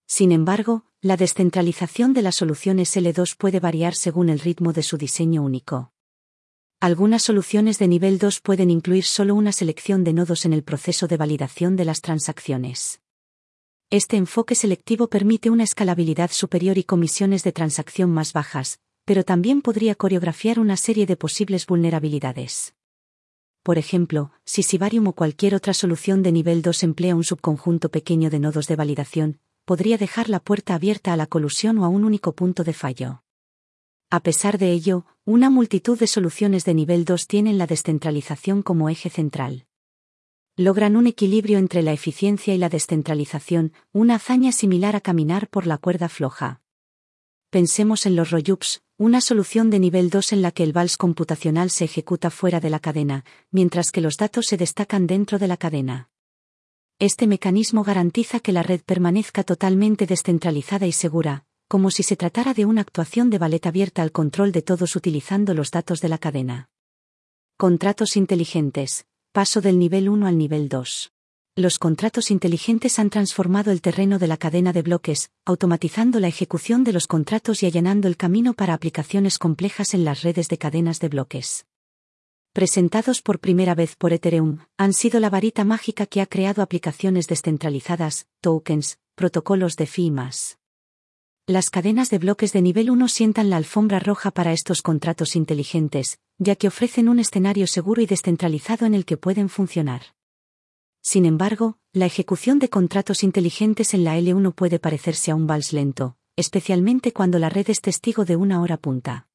Sin 0.07 0.31
embargo, 0.31 0.87
la 1.01 1.17
descentralización 1.17 2.13
de 2.13 2.23
las 2.23 2.37
soluciones 2.37 2.97
L2 2.97 3.37
puede 3.37 3.59
variar 3.59 3.93
según 3.93 4.27
el 4.27 4.39
ritmo 4.39 4.73
de 4.73 4.81
su 4.81 4.97
diseño 4.97 5.43
único. 5.43 5.91
Algunas 6.79 7.21
soluciones 7.21 7.77
de 7.77 7.87
nivel 7.87 8.17
2 8.17 8.39
pueden 8.39 8.71
incluir 8.71 9.03
solo 9.03 9.35
una 9.35 9.51
selección 9.51 10.03
de 10.03 10.13
nodos 10.13 10.45
en 10.45 10.53
el 10.53 10.63
proceso 10.63 11.05
de 11.05 11.17
validación 11.17 11.75
de 11.75 11.85
las 11.85 12.01
transacciones. 12.01 13.01
Este 13.91 14.17
enfoque 14.17 14.55
selectivo 14.55 15.09
permite 15.09 15.51
una 15.51 15.63
escalabilidad 15.63 16.31
superior 16.31 16.79
y 16.79 16.83
comisiones 16.83 17.43
de 17.43 17.51
transacción 17.51 18.09
más 18.11 18.33
bajas, 18.33 18.79
pero 19.05 19.23
también 19.23 19.61
podría 19.61 19.95
coreografiar 19.95 20.59
una 20.59 20.77
serie 20.77 21.05
de 21.05 21.15
posibles 21.15 21.65
vulnerabilidades. 21.67 22.75
Por 23.63 23.77
ejemplo, 23.77 24.31
si 24.43 24.61
Sibarium 24.61 25.07
o 25.07 25.13
cualquier 25.13 25.55
otra 25.55 25.73
solución 25.73 26.21
de 26.21 26.31
nivel 26.31 26.61
2 26.61 26.83
emplea 26.83 27.15
un 27.15 27.23
subconjunto 27.23 27.89
pequeño 27.89 28.29
de 28.29 28.39
nodos 28.39 28.67
de 28.67 28.75
validación, 28.75 29.39
podría 29.65 29.97
dejar 29.97 30.29
la 30.29 30.39
puerta 30.39 30.75
abierta 30.75 31.13
a 31.13 31.17
la 31.17 31.25
colusión 31.25 31.79
o 31.79 31.85
a 31.85 31.87
un 31.87 32.03
único 32.03 32.33
punto 32.33 32.63
de 32.63 32.73
fallo. 32.73 33.23
A 34.11 34.19
pesar 34.19 34.59
de 34.59 34.71
ello, 34.71 35.07
una 35.25 35.49
multitud 35.49 35.97
de 35.97 36.05
soluciones 36.05 36.63
de 36.63 36.75
nivel 36.75 37.05
2 37.05 37.25
tienen 37.25 37.57
la 37.57 37.65
descentralización 37.65 38.61
como 38.61 38.89
eje 38.89 39.09
central. 39.09 39.65
Logran 40.55 40.95
un 40.95 41.07
equilibrio 41.07 41.57
entre 41.57 41.81
la 41.81 41.91
eficiencia 41.91 42.53
y 42.53 42.59
la 42.59 42.69
descentralización, 42.69 43.73
una 43.91 44.15
hazaña 44.15 44.51
similar 44.51 44.95
a 44.95 45.01
caminar 45.01 45.49
por 45.49 45.65
la 45.65 45.79
cuerda 45.79 46.07
floja. 46.07 46.61
Pensemos 47.49 48.05
en 48.05 48.15
los 48.15 48.29
Royups, 48.29 48.84
una 48.97 49.19
solución 49.19 49.69
de 49.69 49.79
nivel 49.79 50.09
2 50.09 50.31
en 50.31 50.41
la 50.41 50.51
que 50.51 50.63
el 50.63 50.71
vals 50.71 50.95
computacional 50.95 51.69
se 51.69 51.83
ejecuta 51.83 52.29
fuera 52.29 52.61
de 52.61 52.69
la 52.69 52.79
cadena, 52.79 53.25
mientras 53.51 53.91
que 53.91 53.99
los 53.99 54.15
datos 54.15 54.45
se 54.45 54.55
destacan 54.55 55.05
dentro 55.05 55.37
de 55.37 55.49
la 55.49 55.57
cadena. 55.57 56.09
Este 56.97 57.27
mecanismo 57.27 57.83
garantiza 57.83 58.39
que 58.39 58.53
la 58.53 58.63
red 58.63 58.81
permanezca 58.85 59.43
totalmente 59.43 60.05
descentralizada 60.05 60.87
y 60.87 60.93
segura, 60.93 61.43
como 61.67 61.91
si 61.91 62.03
se 62.03 62.15
tratara 62.15 62.53
de 62.53 62.63
una 62.65 62.81
actuación 62.81 63.29
de 63.29 63.37
ballet 63.37 63.65
abierta 63.65 64.01
al 64.01 64.13
control 64.13 64.53
de 64.53 64.61
todos 64.61 64.95
utilizando 64.95 65.53
los 65.53 65.71
datos 65.71 65.99
de 65.99 66.07
la 66.07 66.17
cadena. 66.17 66.69
Contratos 67.57 68.15
inteligentes. 68.15 69.05
Paso 69.33 69.59
del 69.59 69.77
nivel 69.77 70.07
1 70.07 70.25
al 70.25 70.37
nivel 70.37 70.69
2. 70.69 71.14
Los 71.57 71.79
contratos 71.79 72.31
inteligentes 72.31 72.99
han 72.99 73.09
transformado 73.09 73.71
el 73.71 73.81
terreno 73.81 74.19
de 74.19 74.27
la 74.27 74.35
cadena 74.35 74.73
de 74.73 74.81
bloques, 74.81 75.31
automatizando 75.45 76.19
la 76.19 76.27
ejecución 76.27 76.83
de 76.83 76.91
los 76.91 77.07
contratos 77.07 77.63
y 77.63 77.65
allanando 77.65 78.09
el 78.09 78.17
camino 78.17 78.53
para 78.53 78.73
aplicaciones 78.73 79.39
complejas 79.39 79.93
en 79.93 80.03
las 80.03 80.21
redes 80.21 80.49
de 80.49 80.57
cadenas 80.57 80.99
de 80.99 81.07
bloques. 81.07 81.65
Presentados 82.51 83.21
por 83.21 83.39
primera 83.39 83.73
vez 83.73 83.95
por 83.95 84.11
Ethereum, 84.11 84.65
han 84.75 84.91
sido 84.91 85.21
la 85.21 85.29
varita 85.29 85.63
mágica 85.63 86.07
que 86.07 86.19
ha 86.19 86.25
creado 86.25 86.61
aplicaciones 86.61 87.27
descentralizadas, 87.27 88.27
tokens, 88.41 88.99
protocolos 89.15 89.77
de 89.77 89.85
FI 89.85 90.11
más. 90.11 90.57
Las 91.47 91.69
cadenas 91.69 92.09
de 92.09 92.17
bloques 92.17 92.51
de 92.51 92.63
nivel 92.63 92.89
1 92.89 93.07
sientan 93.07 93.49
la 93.49 93.55
alfombra 93.55 93.99
roja 93.99 94.31
para 94.31 94.51
estos 94.51 94.81
contratos 94.81 95.37
inteligentes, 95.37 96.19
ya 96.37 96.57
que 96.57 96.67
ofrecen 96.67 97.07
un 97.07 97.19
escenario 97.19 97.65
seguro 97.65 98.01
y 98.01 98.07
descentralizado 98.07 98.85
en 98.85 98.93
el 98.93 99.05
que 99.05 99.15
pueden 99.15 99.47
funcionar. 99.47 100.01
Sin 101.07 101.27
embargo, 101.27 101.77
la 101.93 102.07
ejecución 102.07 102.57
de 102.57 102.67
contratos 102.67 103.21
inteligentes 103.21 103.93
en 103.93 104.03
la 104.03 104.17
L1 104.17 104.55
puede 104.55 104.79
parecerse 104.79 105.29
a 105.29 105.35
un 105.35 105.45
vals 105.45 105.71
lento, 105.71 106.17
especialmente 106.35 107.13
cuando 107.13 107.37
la 107.37 107.47
red 107.47 107.69
es 107.69 107.79
testigo 107.79 108.25
de 108.25 108.35
una 108.35 108.59
hora 108.59 108.77
punta. 108.77 109.27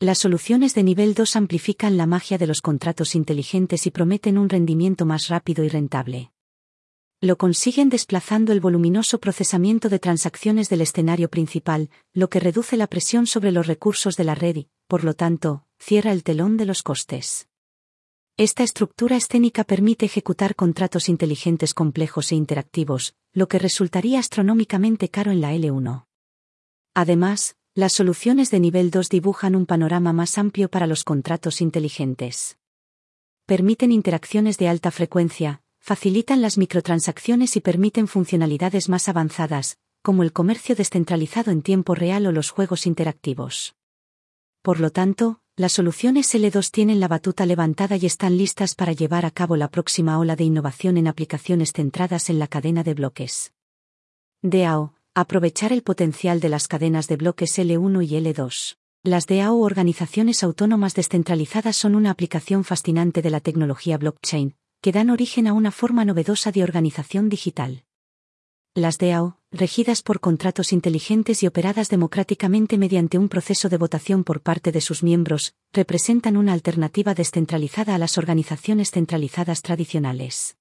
Las 0.00 0.16
soluciones 0.16 0.74
de 0.74 0.84
nivel 0.84 1.12
2 1.12 1.36
amplifican 1.36 1.98
la 1.98 2.06
magia 2.06 2.38
de 2.38 2.46
los 2.46 2.62
contratos 2.62 3.14
inteligentes 3.14 3.86
y 3.86 3.90
prometen 3.90 4.38
un 4.38 4.48
rendimiento 4.48 5.04
más 5.04 5.28
rápido 5.28 5.62
y 5.62 5.68
rentable. 5.68 6.32
Lo 7.20 7.36
consiguen 7.36 7.90
desplazando 7.90 8.54
el 8.54 8.60
voluminoso 8.60 9.20
procesamiento 9.20 9.90
de 9.90 9.98
transacciones 9.98 10.70
del 10.70 10.80
escenario 10.80 11.28
principal, 11.28 11.90
lo 12.14 12.30
que 12.30 12.40
reduce 12.40 12.78
la 12.78 12.86
presión 12.86 13.26
sobre 13.26 13.52
los 13.52 13.66
recursos 13.66 14.16
de 14.16 14.24
la 14.24 14.34
red 14.34 14.56
y, 14.56 14.68
por 14.86 15.04
lo 15.04 15.12
tanto, 15.12 15.66
cierra 15.78 16.12
el 16.12 16.22
telón 16.22 16.56
de 16.56 16.64
los 16.64 16.82
costes. 16.82 17.46
Esta 18.40 18.62
estructura 18.62 19.16
escénica 19.16 19.64
permite 19.64 20.06
ejecutar 20.06 20.54
contratos 20.54 21.08
inteligentes 21.08 21.74
complejos 21.74 22.30
e 22.30 22.36
interactivos, 22.36 23.16
lo 23.32 23.48
que 23.48 23.58
resultaría 23.58 24.20
astronómicamente 24.20 25.08
caro 25.08 25.32
en 25.32 25.40
la 25.40 25.52
L1. 25.54 26.06
Además, 26.94 27.56
las 27.74 27.94
soluciones 27.94 28.52
de 28.52 28.60
nivel 28.60 28.92
2 28.92 29.08
dibujan 29.08 29.56
un 29.56 29.66
panorama 29.66 30.12
más 30.12 30.38
amplio 30.38 30.68
para 30.68 30.86
los 30.86 31.02
contratos 31.02 31.60
inteligentes. 31.60 32.58
Permiten 33.44 33.90
interacciones 33.90 34.56
de 34.56 34.68
alta 34.68 34.92
frecuencia, 34.92 35.60
facilitan 35.80 36.40
las 36.40 36.58
microtransacciones 36.58 37.56
y 37.56 37.60
permiten 37.60 38.06
funcionalidades 38.06 38.88
más 38.88 39.08
avanzadas, 39.08 39.78
como 40.00 40.22
el 40.22 40.32
comercio 40.32 40.76
descentralizado 40.76 41.50
en 41.50 41.62
tiempo 41.62 41.96
real 41.96 42.24
o 42.24 42.30
los 42.30 42.50
juegos 42.50 42.86
interactivos. 42.86 43.74
Por 44.62 44.78
lo 44.78 44.90
tanto, 44.90 45.40
las 45.58 45.72
soluciones 45.72 46.32
L2 46.32 46.70
tienen 46.70 47.00
la 47.00 47.08
batuta 47.08 47.44
levantada 47.44 47.96
y 47.96 48.06
están 48.06 48.38
listas 48.38 48.76
para 48.76 48.92
llevar 48.92 49.26
a 49.26 49.32
cabo 49.32 49.56
la 49.56 49.68
próxima 49.68 50.16
ola 50.16 50.36
de 50.36 50.44
innovación 50.44 50.96
en 50.96 51.08
aplicaciones 51.08 51.72
centradas 51.72 52.30
en 52.30 52.38
la 52.38 52.46
cadena 52.46 52.84
de 52.84 52.94
bloques. 52.94 53.52
DAO, 54.40 54.94
aprovechar 55.14 55.72
el 55.72 55.82
potencial 55.82 56.38
de 56.38 56.48
las 56.48 56.68
cadenas 56.68 57.08
de 57.08 57.16
bloques 57.16 57.58
L1 57.58 58.06
y 58.06 58.10
L2. 58.10 58.76
Las 59.02 59.26
DAO 59.26 59.58
organizaciones 59.58 60.44
autónomas 60.44 60.94
descentralizadas 60.94 61.74
son 61.74 61.96
una 61.96 62.12
aplicación 62.12 62.62
fascinante 62.62 63.20
de 63.20 63.30
la 63.30 63.40
tecnología 63.40 63.98
blockchain, 63.98 64.54
que 64.80 64.92
dan 64.92 65.10
origen 65.10 65.48
a 65.48 65.54
una 65.54 65.72
forma 65.72 66.04
novedosa 66.04 66.52
de 66.52 66.62
organización 66.62 67.28
digital. 67.28 67.82
Las 68.74 68.98
DAO, 68.98 69.37
regidas 69.50 70.02
por 70.02 70.20
contratos 70.20 70.72
inteligentes 70.72 71.42
y 71.42 71.46
operadas 71.46 71.88
democráticamente 71.88 72.76
mediante 72.76 73.18
un 73.18 73.28
proceso 73.28 73.68
de 73.68 73.78
votación 73.78 74.24
por 74.24 74.40
parte 74.40 74.72
de 74.72 74.80
sus 74.80 75.02
miembros, 75.02 75.54
representan 75.72 76.36
una 76.36 76.52
alternativa 76.52 77.14
descentralizada 77.14 77.94
a 77.94 77.98
las 77.98 78.18
organizaciones 78.18 78.90
centralizadas 78.90 79.62
tradicionales. 79.62 80.56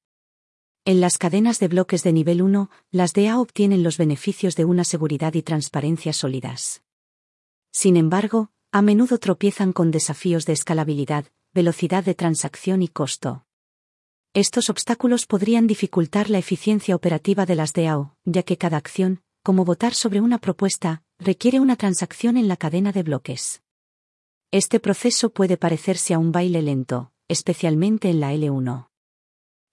En 0.86 1.01
las 1.01 1.17
cadenas 1.17 1.60
de 1.60 1.67
bloques 1.67 2.03
de 2.03 2.13
nivel 2.13 2.41
1, 2.41 2.70
las 2.91 3.12
DAO 3.12 3.41
obtienen 3.41 3.84
los 3.84 3.98
beneficios 3.98 4.56
de 4.56 4.63
una 4.63 4.86
seguridad 4.86 5.34
y 5.34 5.41
transparencia 5.41 6.13
sólidas. 6.13 6.82
Sin 7.74 7.98
embargo, 7.98 8.51
a 8.72 8.82
menudo 8.82 9.17
tropiezan 9.17 9.74
con 9.74 9.91
desafíos 9.91 10.46
de 10.46 10.53
escalabilidad, 10.53 11.25
velocidad 11.53 12.06
de 12.06 12.15
transacción 12.15 12.82
y 12.82 12.88
costo. 12.88 13.47
Estos 14.38 14.70
obstáculos 14.70 15.25
podrían 15.25 15.65
dificultar 15.65 16.29
la 16.29 16.38
eficiencia 16.38 16.96
operativa 16.96 17.48
de 17.48 17.56
las 17.56 17.74
DAO, 17.74 18.15
ya 18.24 18.44
que 18.44 18.56
cada 18.56 18.77
acción, 18.77 19.24
como 19.41 19.65
votar 19.65 19.96
sobre 19.96 20.22
una 20.22 20.38
propuesta, 20.38 21.01
requiere 21.17 21.60
una 21.60 21.75
transacción 21.75 22.38
en 22.38 22.48
la 22.48 22.56
cadena 22.56 22.91
de 22.91 23.01
bloques. 23.01 23.63
Este 24.51 24.79
proceso 24.79 25.32
puede 25.32 25.58
parecerse 25.58 26.13
a 26.13 26.20
un 26.20 26.32
baile 26.32 26.62
lento, 26.62 27.12
especialmente 27.27 28.12
en 28.12 28.20
la 28.20 28.32
L1. 28.32 28.89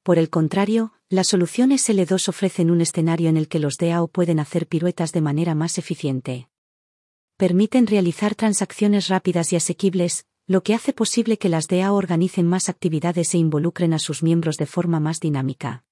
Por 0.03 0.19
el 0.19 0.31
contrario, 0.31 0.95
las 1.11 1.27
soluciones 1.27 1.87
L2 1.87 2.31
ofrecen 2.31 2.71
un 2.71 2.81
escenario 2.81 3.29
en 3.29 3.37
el 3.37 3.49
que 3.49 3.59
los 3.59 3.77
DAO 3.77 4.09
pueden 4.09 4.41
hacer 4.41 4.67
piruetas 4.67 5.13
de 5.13 5.21
manera 5.21 5.55
más 5.55 5.77
eficiente. 5.77 6.49
Permiten 7.37 7.87
realizar 7.87 8.35
transacciones 8.35 9.09
rápidas 9.09 9.53
y 9.53 9.57
asequibles, 9.57 10.25
lo 10.47 10.63
que 10.63 10.75
hace 10.75 10.93
posible 10.93 11.39
que 11.39 11.49
las 11.49 11.69
DAO 11.69 11.95
organicen 11.95 12.47
más 12.47 12.69
actividades 12.69 13.35
e 13.35 13.39
involucren 13.39 13.95
a 13.95 13.99
sus 13.99 14.23
miembros 14.23 14.59
de 14.59 14.67
forma 14.67 15.01
más 15.01 15.19
dinámica. 15.19 15.85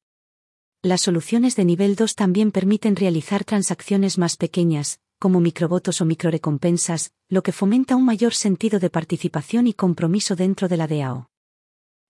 Las 0.83 1.01
soluciones 1.01 1.57
de 1.57 1.65
nivel 1.65 1.97
2 1.97 2.15
también 2.15 2.53
permiten 2.53 2.97
realizar 2.97 3.45
transacciones 3.45 4.19
más 4.19 4.37
pequeñas, 4.37 5.01
como 5.19 5.41
microvotos 5.41 6.01
o 6.01 6.05
microrecompensas, 6.05 7.13
lo 7.29 7.43
que 7.43 7.53
fomenta 7.53 7.97
un 7.97 8.05
mayor 8.05 8.35
sentido 8.35 8.79
de 8.79 8.91
participación 8.91 9.69
y 9.69 9.73
compromiso 9.73 10.37
dentro 10.37 10.69
de 10.69 10.77
la 10.77 10.87
DAO. 10.87 11.31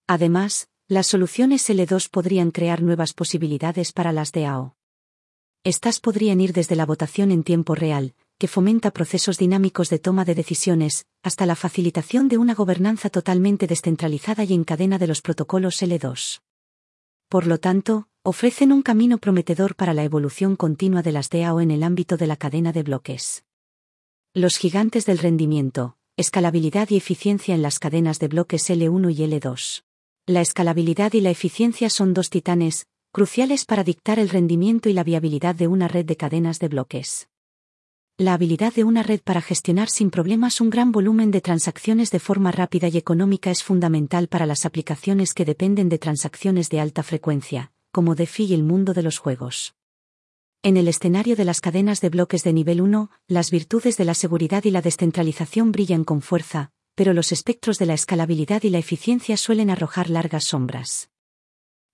Además, 0.08 0.68
las 0.88 1.06
soluciones 1.06 1.68
L2 1.70 2.10
podrían 2.10 2.50
crear 2.50 2.82
nuevas 2.82 3.12
posibilidades 3.12 3.92
para 3.92 4.12
las 4.12 4.32
DAO. 4.32 4.74
Estas 5.62 6.00
podrían 6.00 6.40
ir 6.40 6.52
desde 6.52 6.74
la 6.74 6.86
votación 6.86 7.30
en 7.30 7.44
tiempo 7.44 7.76
real, 7.76 8.14
que 8.42 8.48
fomenta 8.48 8.90
procesos 8.90 9.38
dinámicos 9.38 9.88
de 9.88 10.00
toma 10.00 10.24
de 10.24 10.34
decisiones, 10.34 11.06
hasta 11.22 11.46
la 11.46 11.54
facilitación 11.54 12.26
de 12.26 12.38
una 12.38 12.56
gobernanza 12.56 13.08
totalmente 13.08 13.68
descentralizada 13.68 14.42
y 14.42 14.52
en 14.52 14.64
cadena 14.64 14.98
de 14.98 15.06
los 15.06 15.22
protocolos 15.22 15.80
L2. 15.80 16.40
Por 17.28 17.46
lo 17.46 17.58
tanto, 17.58 18.08
ofrecen 18.24 18.72
un 18.72 18.82
camino 18.82 19.18
prometedor 19.18 19.76
para 19.76 19.94
la 19.94 20.02
evolución 20.02 20.56
continua 20.56 21.02
de 21.02 21.12
las 21.12 21.30
DAO 21.30 21.60
en 21.60 21.70
el 21.70 21.84
ámbito 21.84 22.16
de 22.16 22.26
la 22.26 22.36
cadena 22.36 22.72
de 22.72 22.82
bloques. 22.82 23.44
Los 24.34 24.56
gigantes 24.56 25.06
del 25.06 25.18
rendimiento, 25.18 25.96
escalabilidad 26.16 26.90
y 26.90 26.96
eficiencia 26.96 27.54
en 27.54 27.62
las 27.62 27.78
cadenas 27.78 28.18
de 28.18 28.26
bloques 28.26 28.68
L1 28.68 29.14
y 29.14 29.18
L2. 29.18 29.84
La 30.26 30.40
escalabilidad 30.40 31.12
y 31.12 31.20
la 31.20 31.30
eficiencia 31.30 31.88
son 31.90 32.12
dos 32.12 32.28
titanes, 32.28 32.88
cruciales 33.12 33.64
para 33.66 33.84
dictar 33.84 34.18
el 34.18 34.30
rendimiento 34.30 34.88
y 34.88 34.94
la 34.94 35.04
viabilidad 35.04 35.54
de 35.54 35.68
una 35.68 35.86
red 35.86 36.06
de 36.06 36.16
cadenas 36.16 36.58
de 36.58 36.66
bloques. 36.66 37.28
La 38.18 38.34
habilidad 38.34 38.74
de 38.74 38.84
una 38.84 39.02
red 39.02 39.20
para 39.22 39.40
gestionar 39.40 39.88
sin 39.88 40.10
problemas 40.10 40.60
un 40.60 40.68
gran 40.68 40.92
volumen 40.92 41.30
de 41.30 41.40
transacciones 41.40 42.10
de 42.10 42.20
forma 42.20 42.52
rápida 42.52 42.88
y 42.88 42.98
económica 42.98 43.50
es 43.50 43.62
fundamental 43.62 44.28
para 44.28 44.44
las 44.44 44.66
aplicaciones 44.66 45.32
que 45.32 45.46
dependen 45.46 45.88
de 45.88 45.98
transacciones 45.98 46.68
de 46.68 46.80
alta 46.80 47.02
frecuencia, 47.02 47.72
como 47.90 48.14
DeFi 48.14 48.44
y 48.44 48.54
el 48.54 48.64
mundo 48.64 48.92
de 48.92 49.02
los 49.02 49.18
juegos. 49.18 49.74
En 50.62 50.76
el 50.76 50.88
escenario 50.88 51.36
de 51.36 51.46
las 51.46 51.62
cadenas 51.62 52.02
de 52.02 52.10
bloques 52.10 52.44
de 52.44 52.52
nivel 52.52 52.82
1, 52.82 53.10
las 53.28 53.50
virtudes 53.50 53.96
de 53.96 54.04
la 54.04 54.14
seguridad 54.14 54.62
y 54.64 54.70
la 54.70 54.82
descentralización 54.82 55.72
brillan 55.72 56.04
con 56.04 56.20
fuerza, 56.20 56.70
pero 56.94 57.14
los 57.14 57.32
espectros 57.32 57.78
de 57.78 57.86
la 57.86 57.94
escalabilidad 57.94 58.62
y 58.62 58.68
la 58.68 58.78
eficiencia 58.78 59.38
suelen 59.38 59.70
arrojar 59.70 60.10
largas 60.10 60.44
sombras. 60.44 61.08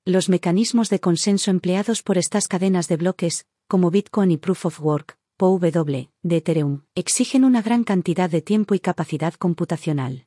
Los 0.04 0.28
mecanismos 0.28 0.90
de 0.90 0.98
consenso 0.98 1.52
empleados 1.52 2.02
por 2.02 2.18
estas 2.18 2.48
cadenas 2.48 2.88
de 2.88 2.96
bloques, 2.96 3.46
como 3.68 3.92
Bitcoin 3.92 4.32
y 4.32 4.36
Proof 4.36 4.66
of 4.66 4.80
Work, 4.80 5.18
POW, 5.38 5.60
de 5.60 6.36
Ethereum, 6.36 6.82
exigen 6.96 7.44
una 7.44 7.62
gran 7.62 7.84
cantidad 7.84 8.28
de 8.28 8.42
tiempo 8.42 8.74
y 8.74 8.80
capacidad 8.80 9.34
computacional. 9.34 10.26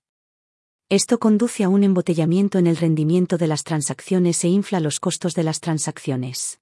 Esto 0.88 1.20
conduce 1.20 1.66
a 1.66 1.70
un 1.70 1.84
embotellamiento 1.84 2.60
en 2.60 2.66
el 2.66 2.78
rendimiento 2.78 3.38
de 3.38 3.48
las 3.48 3.66
transacciones 3.66 4.42
e 4.46 4.48
infla 4.48 4.80
los 4.80 5.02
costos 5.02 5.34
de 5.34 5.44
las 5.44 5.60
transacciones. 5.60 6.62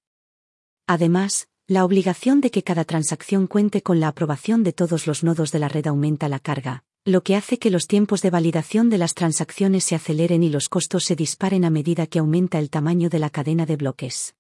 Además, 0.88 1.48
la 1.68 1.86
obligación 1.86 2.42
de 2.42 2.50
que 2.50 2.64
cada 2.64 2.86
transacción 2.86 3.46
cuente 3.46 3.84
con 3.84 4.00
la 4.00 4.08
aprobación 4.08 4.64
de 4.64 4.74
todos 4.74 5.06
los 5.06 5.24
nodos 5.24 5.52
de 5.52 5.60
la 5.60 5.68
red 5.68 5.86
aumenta 5.86 6.28
la 6.28 6.40
carga, 6.40 6.84
lo 7.06 7.22
que 7.22 7.36
hace 7.36 7.60
que 7.60 7.70
los 7.70 7.86
tiempos 7.86 8.24
de 8.24 8.32
validación 8.32 8.90
de 8.90 8.98
las 8.98 9.14
transacciones 9.14 9.84
se 9.84 9.94
aceleren 9.94 10.42
y 10.42 10.50
los 10.50 10.70
costos 10.70 11.04
se 11.04 11.16
disparen 11.16 11.66
a 11.66 11.70
medida 11.70 12.08
que 12.08 12.18
aumenta 12.18 12.58
el 12.58 12.72
tamaño 12.72 13.10
de 13.10 13.20
la 13.20 13.30
cadena 13.30 13.68
de 13.68 13.76
bloques. 13.76 14.34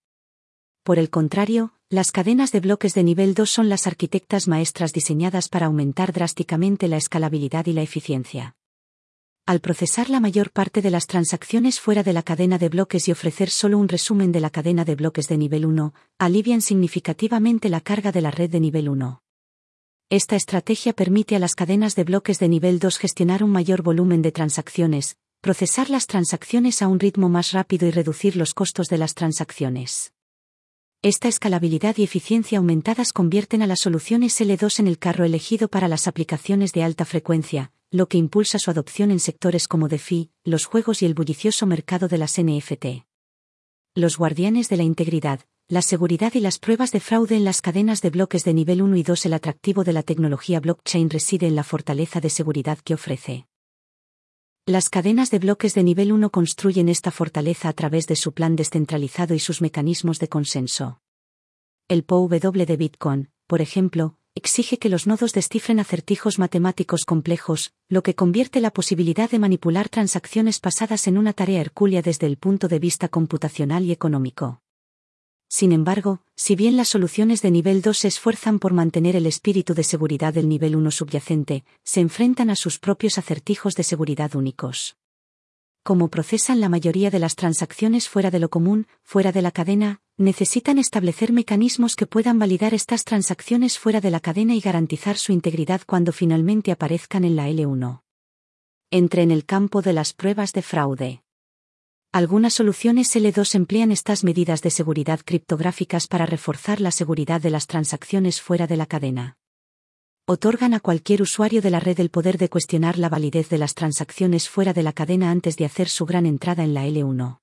Por 0.83 1.00
el 1.00 1.09
contrario, 1.09 1.74
las 1.89 2.12
cadenas 2.12 2.51
de 2.51 2.59
bloques 2.59 2.93
de 2.93 3.03
nivel 3.03 3.33
2 3.33 3.50
son 3.50 3.69
las 3.69 3.88
arquitectas 3.88 4.48
maestras 4.48 4.93
diseñadas 4.93 5.50
para 5.50 5.65
aumentar 5.65 6.13
drásticamente 6.13 6.88
la 6.88 6.98
escalabilidad 6.98 7.65
y 7.65 7.74
la 7.74 7.81
eficiencia. 7.81 8.55
Al 9.45 9.62
procesar 9.62 10.12
la 10.12 10.19
mayor 10.19 10.51
parte 10.51 10.83
de 10.83 10.91
las 10.91 11.07
transacciones 11.07 11.79
fuera 11.79 12.03
de 12.03 12.13
la 12.13 12.21
cadena 12.21 12.59
de 12.59 12.69
bloques 12.69 13.07
y 13.07 13.12
ofrecer 13.12 13.50
solo 13.50 13.79
un 13.79 13.88
resumen 13.88 14.31
de 14.31 14.39
la 14.39 14.51
cadena 14.51 14.86
de 14.86 14.93
bloques 14.93 15.27
de 15.27 15.38
nivel 15.39 15.65
1, 15.65 15.93
alivian 16.19 16.62
significativamente 16.62 17.67
la 17.69 17.81
carga 17.81 18.12
de 18.12 18.21
la 18.21 18.29
red 18.29 18.51
de 18.51 18.59
nivel 18.59 18.89
1. 18.89 19.24
Esta 20.12 20.36
estrategia 20.36 20.93
permite 20.93 21.36
a 21.36 21.39
las 21.39 21.55
cadenas 21.55 21.95
de 21.95 22.03
bloques 22.03 22.38
de 22.38 22.50
nivel 22.50 22.77
2 22.77 23.00
gestionar 23.00 23.43
un 23.43 23.50
mayor 23.50 23.81
volumen 23.81 24.21
de 24.21 24.31
transacciones, 24.31 25.17
procesar 25.41 25.89
las 25.89 26.05
transacciones 26.05 26.83
a 26.83 26.88
un 26.88 27.00
ritmo 27.00 27.29
más 27.29 27.51
rápido 27.51 27.88
y 27.88 27.91
reducir 27.91 28.36
los 28.36 28.53
costos 28.53 28.88
de 28.88 29.00
las 29.00 29.15
transacciones. 29.15 30.13
Esta 31.01 31.29
escalabilidad 31.29 31.96
y 31.96 32.03
eficiencia 32.03 32.58
aumentadas 32.58 33.13
convierten 33.13 33.62
a 33.62 33.68
las 33.68 33.79
soluciones 33.79 34.41
L2 34.41 34.79
en 34.79 34.88
el 34.88 35.00
carro 35.00 35.24
elegido 35.24 35.70
para 35.70 35.88
las 35.88 36.08
aplicaciones 36.08 36.74
de 36.74 36.84
alta 36.84 37.06
frecuencia, 37.06 37.72
lo 37.89 38.10
que 38.10 38.18
impulsa 38.18 38.60
su 38.60 38.70
adopción 38.70 39.10
en 39.10 39.22
sectores 39.22 39.70
como 39.70 39.88
DeFi, 39.88 40.29
los 40.44 40.65
juegos 40.65 41.01
y 41.01 41.06
el 41.06 41.13
bullicioso 41.13 41.65
mercado 41.65 42.10
de 42.10 42.18
las 42.18 42.38
NFT. 42.38 43.06
Los 43.96 44.18
guardianes 44.18 44.68
de 44.68 44.75
la 44.75 44.84
integridad, 44.84 45.39
la 45.70 45.82
seguridad 45.82 46.34
y 46.34 46.41
las 46.41 46.60
pruebas 46.60 46.91
de 46.91 47.00
fraude 47.00 47.38
en 47.38 47.46
las 47.46 47.62
cadenas 47.62 48.01
de 48.01 48.10
bloques 48.10 48.44
de 48.44 48.53
nivel 48.53 48.82
1 48.82 48.98
y 48.98 49.03
2. 49.03 49.25
El 49.27 49.34
atractivo 49.36 49.86
de 49.86 49.94
la 49.94 50.03
tecnología 50.03 50.60
blockchain 50.60 51.10
reside 51.10 51.48
en 51.48 51.56
la 51.56 51.63
fortaleza 51.63 52.20
de 52.20 52.29
seguridad 52.29 52.77
que 52.79 52.96
ofrece. 52.96 53.49
Las 54.70 54.90
cadenas 54.90 55.32
de 55.32 55.40
bloques 55.40 55.74
de 55.74 55.82
nivel 55.82 56.12
1 56.12 56.30
construyen 56.30 56.90
esta 56.90 57.10
fortaleza 57.10 57.70
a 57.70 57.74
través 57.74 58.06
de 58.06 58.16
su 58.16 58.34
plan 58.34 58.56
descentralizado 58.56 59.34
y 59.34 59.40
sus 59.40 59.64
mecanismos 59.64 60.20
de 60.20 60.30
consenso. 60.30 61.02
El 61.88 62.04
POW 62.04 62.30
de 62.30 62.78
Bitcoin, 62.78 63.32
por 63.48 63.62
ejemplo, 63.62 64.16
exige 64.36 64.78
que 64.78 64.90
los 64.90 65.08
nodos 65.08 65.34
descifren 65.34 65.80
acertijos 65.80 66.38
matemáticos 66.38 67.05
complejos, 67.05 67.74
lo 67.88 68.03
que 68.03 68.14
convierte 68.14 68.62
la 68.62 68.70
posibilidad 68.70 69.27
de 69.27 69.40
manipular 69.40 69.90
transacciones 69.90 70.60
pasadas 70.60 71.08
en 71.08 71.18
una 71.18 71.34
tarea 71.34 71.62
hercúlea 71.62 72.03
desde 72.03 72.27
el 72.27 72.38
punto 72.38 72.68
de 72.68 72.77
vista 72.77 73.08
computacional 73.08 73.86
y 73.86 73.92
económico. 73.92 74.62
Sin 75.50 75.72
embargo, 75.72 76.22
si 76.35 76.55
bien 76.55 76.77
las 76.77 76.90
soluciones 76.90 77.42
de 77.42 77.50
nivel 77.50 77.81
2 77.81 77.98
se 77.98 78.07
esfuerzan 78.07 78.59
por 78.59 78.72
mantener 78.72 79.16
el 79.16 79.25
espíritu 79.25 79.74
de 79.74 79.83
seguridad 79.83 80.31
del 80.31 80.48
nivel 80.48 80.75
1 80.75 80.92
subyacente, 80.92 81.66
se 81.83 82.01
enfrentan 82.01 82.51
a 82.51 82.55
sus 82.55 82.77
propios 82.77 83.18
acertijos 83.18 83.74
de 83.75 83.83
seguridad 83.83 84.35
únicos. 84.35 84.96
Como 85.81 86.09
procesan 86.09 86.59
la 86.59 86.70
mayoría 86.70 87.09
de 87.09 87.18
las 87.18 87.35
transacciones 87.35 88.09
fuera 88.09 88.29
de 88.29 88.38
lo 88.38 88.50
común, 88.50 88.85
fuera 89.01 89.31
de 89.31 89.42
la 89.42 89.51
cadena, 89.51 90.01
necesitan 90.18 90.77
establecer 90.77 91.33
mecanismos 91.33 91.96
que 91.96 92.05
puedan 92.05 92.38
validar 92.38 92.75
estas 92.75 93.03
transacciones 93.03 93.79
fuera 93.79 94.01
de 94.01 94.12
la 94.12 94.20
cadena 94.20 94.53
y 94.53 94.59
garantizar 94.59 95.18
su 95.18 95.31
integridad 95.31 95.81
cuando 95.88 96.12
finalmente 96.12 96.72
aparezcan 96.72 97.24
en 97.24 97.35
la 97.35 97.50
L1. 97.50 98.03
Entre 98.92 99.24
en 99.24 99.31
el 99.31 99.46
campo 99.46 99.81
de 99.81 99.94
las 99.94 100.14
pruebas 100.14 100.53
de 100.53 100.62
fraude. 100.62 101.24
Algunas 102.11 102.55
soluciones 102.55 103.15
L2 103.15 103.53
emplean 103.53 103.91
estas 103.91 104.24
medidas 104.24 104.63
de 104.63 104.72
seguridad 104.72 105.19
criptográficas 105.24 106.07
para 106.07 106.25
reforzar 106.25 106.81
la 106.81 106.89
seguridad 106.89 107.39
de 107.39 107.51
las 107.51 107.67
transacciones 107.67 108.41
fuera 108.41 108.65
de 108.65 108.77
la 108.77 108.87
cadena. 108.87 109.37
Otorgan 110.25 110.74
a 110.74 110.79
cualquier 110.79 111.22
usuario 111.22 111.61
de 111.61 111.69
la 111.69 111.79
red 111.79 112.00
el 112.00 112.09
poder 112.09 112.39
de 112.39 112.50
cuestionar 112.50 112.98
la 112.98 113.09
validez 113.09 113.50
de 113.50 113.59
las 113.59 113.75
transacciones 113.75 114.50
fuera 114.50 114.74
de 114.74 114.81
la 114.81 114.91
cadena 114.91 115.29
antes 115.29 115.55
de 115.55 115.65
hacer 115.65 115.87
su 115.87 116.07
gran 116.07 116.25
entrada 116.25 116.63
en 116.63 116.74
la 116.74 116.87
L1. 116.87 117.41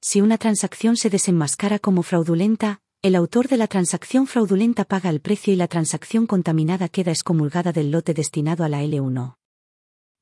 Si 0.00 0.20
una 0.20 0.38
transacción 0.38 0.96
se 0.96 1.10
desenmascara 1.10 1.80
como 1.80 2.04
fraudulenta, 2.04 2.78
el 3.02 3.16
autor 3.16 3.48
de 3.48 3.56
la 3.56 3.66
transacción 3.66 4.28
fraudulenta 4.28 4.84
paga 4.84 5.10
el 5.10 5.20
precio 5.20 5.52
y 5.52 5.56
la 5.56 5.66
transacción 5.66 6.28
contaminada 6.28 6.88
queda 6.88 7.10
excomulgada 7.10 7.72
del 7.72 7.90
lote 7.90 8.14
destinado 8.14 8.62
a 8.62 8.68
la 8.68 8.84
L1. 8.84 9.41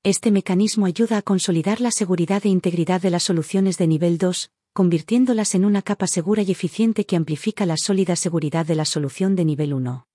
Este 0.02 0.30
mecanismo 0.30 0.86
ayuda 0.86 1.18
a 1.18 1.22
consolidar 1.22 1.82
la 1.82 1.90
seguridad 1.90 2.46
e 2.46 2.48
integridad 2.48 3.02
de 3.02 3.10
las 3.10 3.22
soluciones 3.22 3.76
de 3.76 3.86
nivel 3.86 4.16
2, 4.16 4.50
convirtiéndolas 4.72 5.54
en 5.54 5.66
una 5.66 5.82
capa 5.82 6.06
segura 6.06 6.40
y 6.40 6.50
eficiente 6.50 7.04
que 7.04 7.16
amplifica 7.16 7.66
la 7.66 7.76
sólida 7.76 8.16
seguridad 8.16 8.64
de 8.64 8.76
la 8.76 8.86
solución 8.86 9.36
de 9.36 9.44
nivel 9.44 9.74
1. 9.74 10.06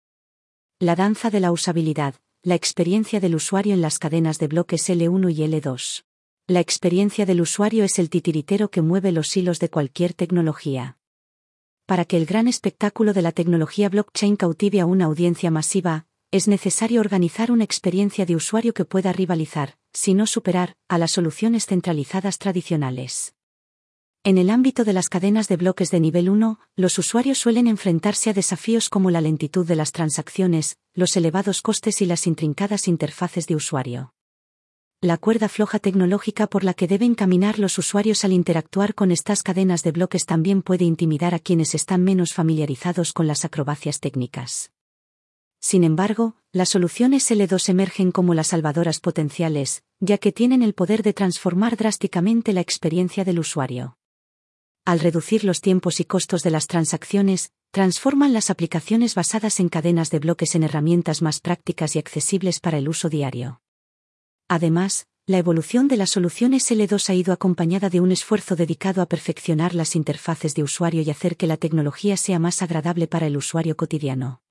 La 0.79 0.95
danza 0.95 1.29
de 1.29 1.39
la 1.39 1.51
usabilidad, 1.51 2.15
la 2.41 2.55
experiencia 2.55 3.19
del 3.19 3.35
usuario 3.35 3.75
en 3.75 3.81
las 3.81 3.99
cadenas 3.99 4.39
de 4.39 4.47
bloques 4.47 4.89
L1 4.89 5.31
y 5.31 5.47
L2. 5.47 6.03
La 6.47 6.61
experiencia 6.61 7.27
del 7.27 7.41
usuario 7.41 7.83
es 7.83 7.99
el 7.99 8.09
titiritero 8.09 8.71
que 8.71 8.81
mueve 8.81 9.11
los 9.11 9.37
hilos 9.37 9.59
de 9.59 9.69
cualquier 9.69 10.15
tecnología. 10.15 10.97
Para 11.85 12.05
que 12.05 12.17
el 12.17 12.25
gran 12.25 12.47
espectáculo 12.47 13.13
de 13.13 13.21
la 13.21 13.31
tecnología 13.31 13.89
blockchain 13.89 14.35
cautive 14.35 14.79
a 14.79 14.87
una 14.87 15.05
audiencia 15.05 15.51
masiva, 15.51 16.07
es 16.35 16.49
necesario 16.49 16.99
organizar 16.99 17.49
una 17.49 17.63
experiencia 17.63 18.25
de 18.25 18.35
usuario 18.35 18.73
que 18.73 18.83
pueda 18.83 19.13
rivalizar, 19.13 19.77
si 19.93 20.13
no 20.13 20.27
superar, 20.27 20.75
a 20.89 20.97
las 20.97 21.11
soluciones 21.11 21.65
centralizadas 21.65 22.39
tradicionales. 22.39 23.35
En 24.25 24.37
el 24.37 24.49
ámbito 24.49 24.83
de 24.83 24.91
las 24.91 25.07
cadenas 25.07 25.47
de 25.47 25.55
bloques 25.55 25.91
de 25.91 26.01
nivel 26.01 26.29
1, 26.29 26.59
los 26.75 26.99
usuarios 26.99 27.37
suelen 27.37 27.67
enfrentarse 27.67 28.31
a 28.31 28.33
desafíos 28.33 28.89
como 28.89 29.11
la 29.11 29.21
lentitud 29.21 29.65
de 29.65 29.77
las 29.77 29.93
transacciones, 29.93 30.77
los 30.93 31.15
elevados 31.15 31.61
costes 31.61 32.01
y 32.01 32.05
las 32.05 32.27
intrincadas 32.27 32.89
interfaces 32.89 33.47
de 33.47 33.55
usuario. 33.55 34.13
La 34.99 35.17
cuerda 35.17 35.47
floja 35.47 35.79
tecnológica 35.79 36.47
por 36.47 36.65
la 36.65 36.73
que 36.73 36.87
deben 36.87 37.15
caminar 37.15 37.59
los 37.59 37.77
usuarios 37.77 38.25
al 38.25 38.33
interactuar 38.33 38.93
con 38.93 39.11
estas 39.11 39.41
cadenas 39.41 39.83
de 39.83 39.93
bloques 39.93 40.25
también 40.25 40.63
puede 40.63 40.83
intimidar 40.83 41.33
a 41.33 41.39
quienes 41.39 41.75
están 41.75 42.03
menos 42.03 42.33
familiarizados 42.33 43.13
con 43.13 43.25
las 43.25 43.45
acrobacias 43.45 44.01
técnicas. 44.01 44.74
Sin 45.67 45.83
embargo, 45.83 46.35
las 46.51 46.69
soluciones 46.69 47.31
L2 47.31 47.69
emergen 47.69 48.11
como 48.11 48.35
las 48.35 48.49
salvadoras 48.49 48.99
potenciales, 48.99 49.81
ya 49.99 50.19
que 50.19 50.31
tienen 50.31 50.61
el 50.61 50.75
poder 50.75 51.01
de 51.01 51.11
transformar 51.11 51.75
drásticamente 51.75 52.53
la 52.53 52.61
experiencia 52.61 53.25
del 53.25 53.39
usuario. 53.39 53.97
Al 54.85 54.99
reducir 54.99 55.43
los 55.43 55.61
tiempos 55.61 55.99
y 55.99 56.05
costos 56.05 56.43
de 56.43 56.51
las 56.51 56.67
transacciones, 56.67 57.51
transforman 57.71 58.31
las 58.31 58.51
aplicaciones 58.51 59.15
basadas 59.15 59.59
en 59.59 59.69
cadenas 59.69 60.11
de 60.11 60.19
bloques 60.19 60.53
en 60.53 60.61
herramientas 60.61 61.23
más 61.23 61.39
prácticas 61.39 61.95
y 61.95 61.99
accesibles 61.99 62.59
para 62.59 62.77
el 62.77 62.87
uso 62.87 63.09
diario. 63.09 63.59
Además, 64.47 65.07
la 65.25 65.39
evolución 65.39 65.87
de 65.87 65.97
las 65.97 66.11
soluciones 66.11 66.69
L2 66.69 67.09
ha 67.09 67.15
ido 67.15 67.33
acompañada 67.33 67.89
de 67.89 68.01
un 68.01 68.11
esfuerzo 68.11 68.55
dedicado 68.55 69.01
a 69.01 69.07
perfeccionar 69.07 69.73
las 69.73 69.95
interfaces 69.95 70.53
de 70.53 70.61
usuario 70.61 71.01
y 71.01 71.09
hacer 71.09 71.37
que 71.37 71.47
la 71.47 71.57
tecnología 71.57 72.17
sea 72.17 72.37
más 72.37 72.61
agradable 72.61 73.07
para 73.07 73.25
el 73.25 73.35
usuario 73.35 73.75
cotidiano. 73.75 74.44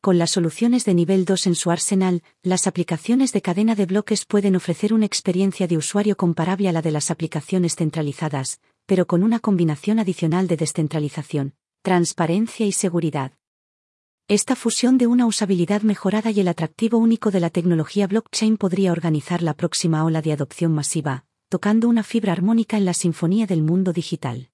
Con 0.00 0.16
las 0.16 0.30
soluciones 0.30 0.84
de 0.84 0.94
nivel 0.94 1.24
2 1.24 1.48
en 1.48 1.54
su 1.56 1.72
arsenal, 1.72 2.22
las 2.44 2.68
aplicaciones 2.68 3.32
de 3.32 3.42
cadena 3.42 3.74
de 3.74 3.84
bloques 3.84 4.26
pueden 4.26 4.54
ofrecer 4.54 4.94
una 4.94 5.06
experiencia 5.06 5.66
de 5.66 5.76
usuario 5.76 6.16
comparable 6.16 6.68
a 6.68 6.72
la 6.72 6.82
de 6.82 6.92
las 6.92 7.10
aplicaciones 7.10 7.74
centralizadas, 7.74 8.60
pero 8.86 9.08
con 9.08 9.24
una 9.24 9.40
combinación 9.40 9.98
adicional 9.98 10.46
de 10.46 10.56
descentralización, 10.56 11.54
transparencia 11.82 12.64
y 12.64 12.70
seguridad. 12.70 13.32
Esta 14.28 14.54
fusión 14.54 14.98
de 14.98 15.08
una 15.08 15.26
usabilidad 15.26 15.82
mejorada 15.82 16.30
y 16.30 16.38
el 16.38 16.48
atractivo 16.48 16.98
único 16.98 17.32
de 17.32 17.40
la 17.40 17.50
tecnología 17.50 18.06
blockchain 18.06 18.56
podría 18.56 18.92
organizar 18.92 19.42
la 19.42 19.54
próxima 19.54 20.04
ola 20.04 20.22
de 20.22 20.32
adopción 20.32 20.72
masiva, 20.72 21.24
tocando 21.48 21.88
una 21.88 22.04
fibra 22.04 22.32
armónica 22.32 22.76
en 22.76 22.84
la 22.84 22.94
sinfonía 22.94 23.48
del 23.48 23.62
mundo 23.62 23.92
digital. 23.92 24.50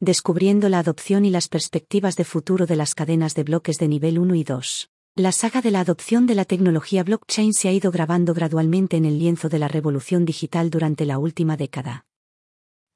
Descubriendo 0.00 0.68
la 0.68 0.78
adopción 0.78 1.24
y 1.24 1.30
las 1.30 1.48
perspectivas 1.48 2.16
de 2.16 2.24
futuro 2.24 2.66
de 2.66 2.76
las 2.76 2.94
cadenas 2.94 3.34
de 3.34 3.42
bloques 3.42 3.78
de 3.78 3.88
nivel 3.88 4.18
1 4.18 4.34
y 4.36 4.44
2. 4.44 4.90
La 5.16 5.32
saga 5.32 5.60
de 5.60 5.72
la 5.72 5.80
adopción 5.80 6.26
de 6.26 6.36
la 6.36 6.44
tecnología 6.44 7.02
blockchain 7.02 7.52
se 7.52 7.68
ha 7.68 7.72
ido 7.72 7.90
grabando 7.90 8.34
gradualmente 8.34 8.96
en 8.96 9.04
el 9.04 9.18
lienzo 9.18 9.48
de 9.48 9.58
la 9.58 9.66
revolución 9.66 10.24
digital 10.24 10.70
durante 10.70 11.04
la 11.04 11.18
última 11.18 11.56
década. 11.56 12.06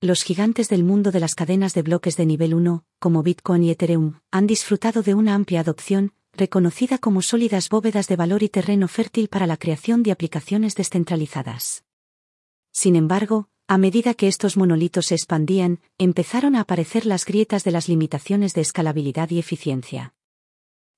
Los 0.01 0.23
gigantes 0.23 0.69
del 0.69 0.85
mundo 0.85 1.11
de 1.11 1.19
las 1.19 1.35
cadenas 1.35 1.75
de 1.75 1.83
bloques 1.83 2.17
de 2.17 2.27
nivel 2.27 2.55
1, 2.55 2.85
como 3.01 3.23
Bitcoin 3.25 3.65
y 3.65 3.71
Ethereum, 3.71 4.21
han 4.31 4.47
disfrutado 4.47 5.03
de 5.03 5.15
una 5.15 5.35
amplia 5.35 5.61
adopción, 5.61 6.13
reconocida 6.33 6.99
como 6.99 7.23
sólidas 7.23 7.69
bóvedas 7.69 8.07
de 8.07 8.17
valor 8.17 8.43
y 8.43 8.49
terreno 8.49 8.87
fértil 8.89 9.29
para 9.29 9.47
la 9.47 9.57
creación 9.57 10.03
de 10.03 10.13
aplicaciones 10.13 10.77
descentralizadas. 10.77 11.85
Sin 12.73 12.97
embargo, 12.97 13.49
a 13.73 13.79
medida 13.79 14.13
que 14.13 14.29
estos 14.29 14.59
monolitos 14.59 15.07
se 15.07 15.15
expandían, 15.15 15.81
empezaron 15.97 16.57
a 16.57 16.61
aparecer 16.61 17.07
las 17.07 17.25
grietas 17.25 17.65
de 17.65 17.71
las 17.71 17.89
limitaciones 17.89 18.53
de 18.53 18.61
escalabilidad 18.61 19.31
y 19.31 19.39
eficiencia. 19.39 20.13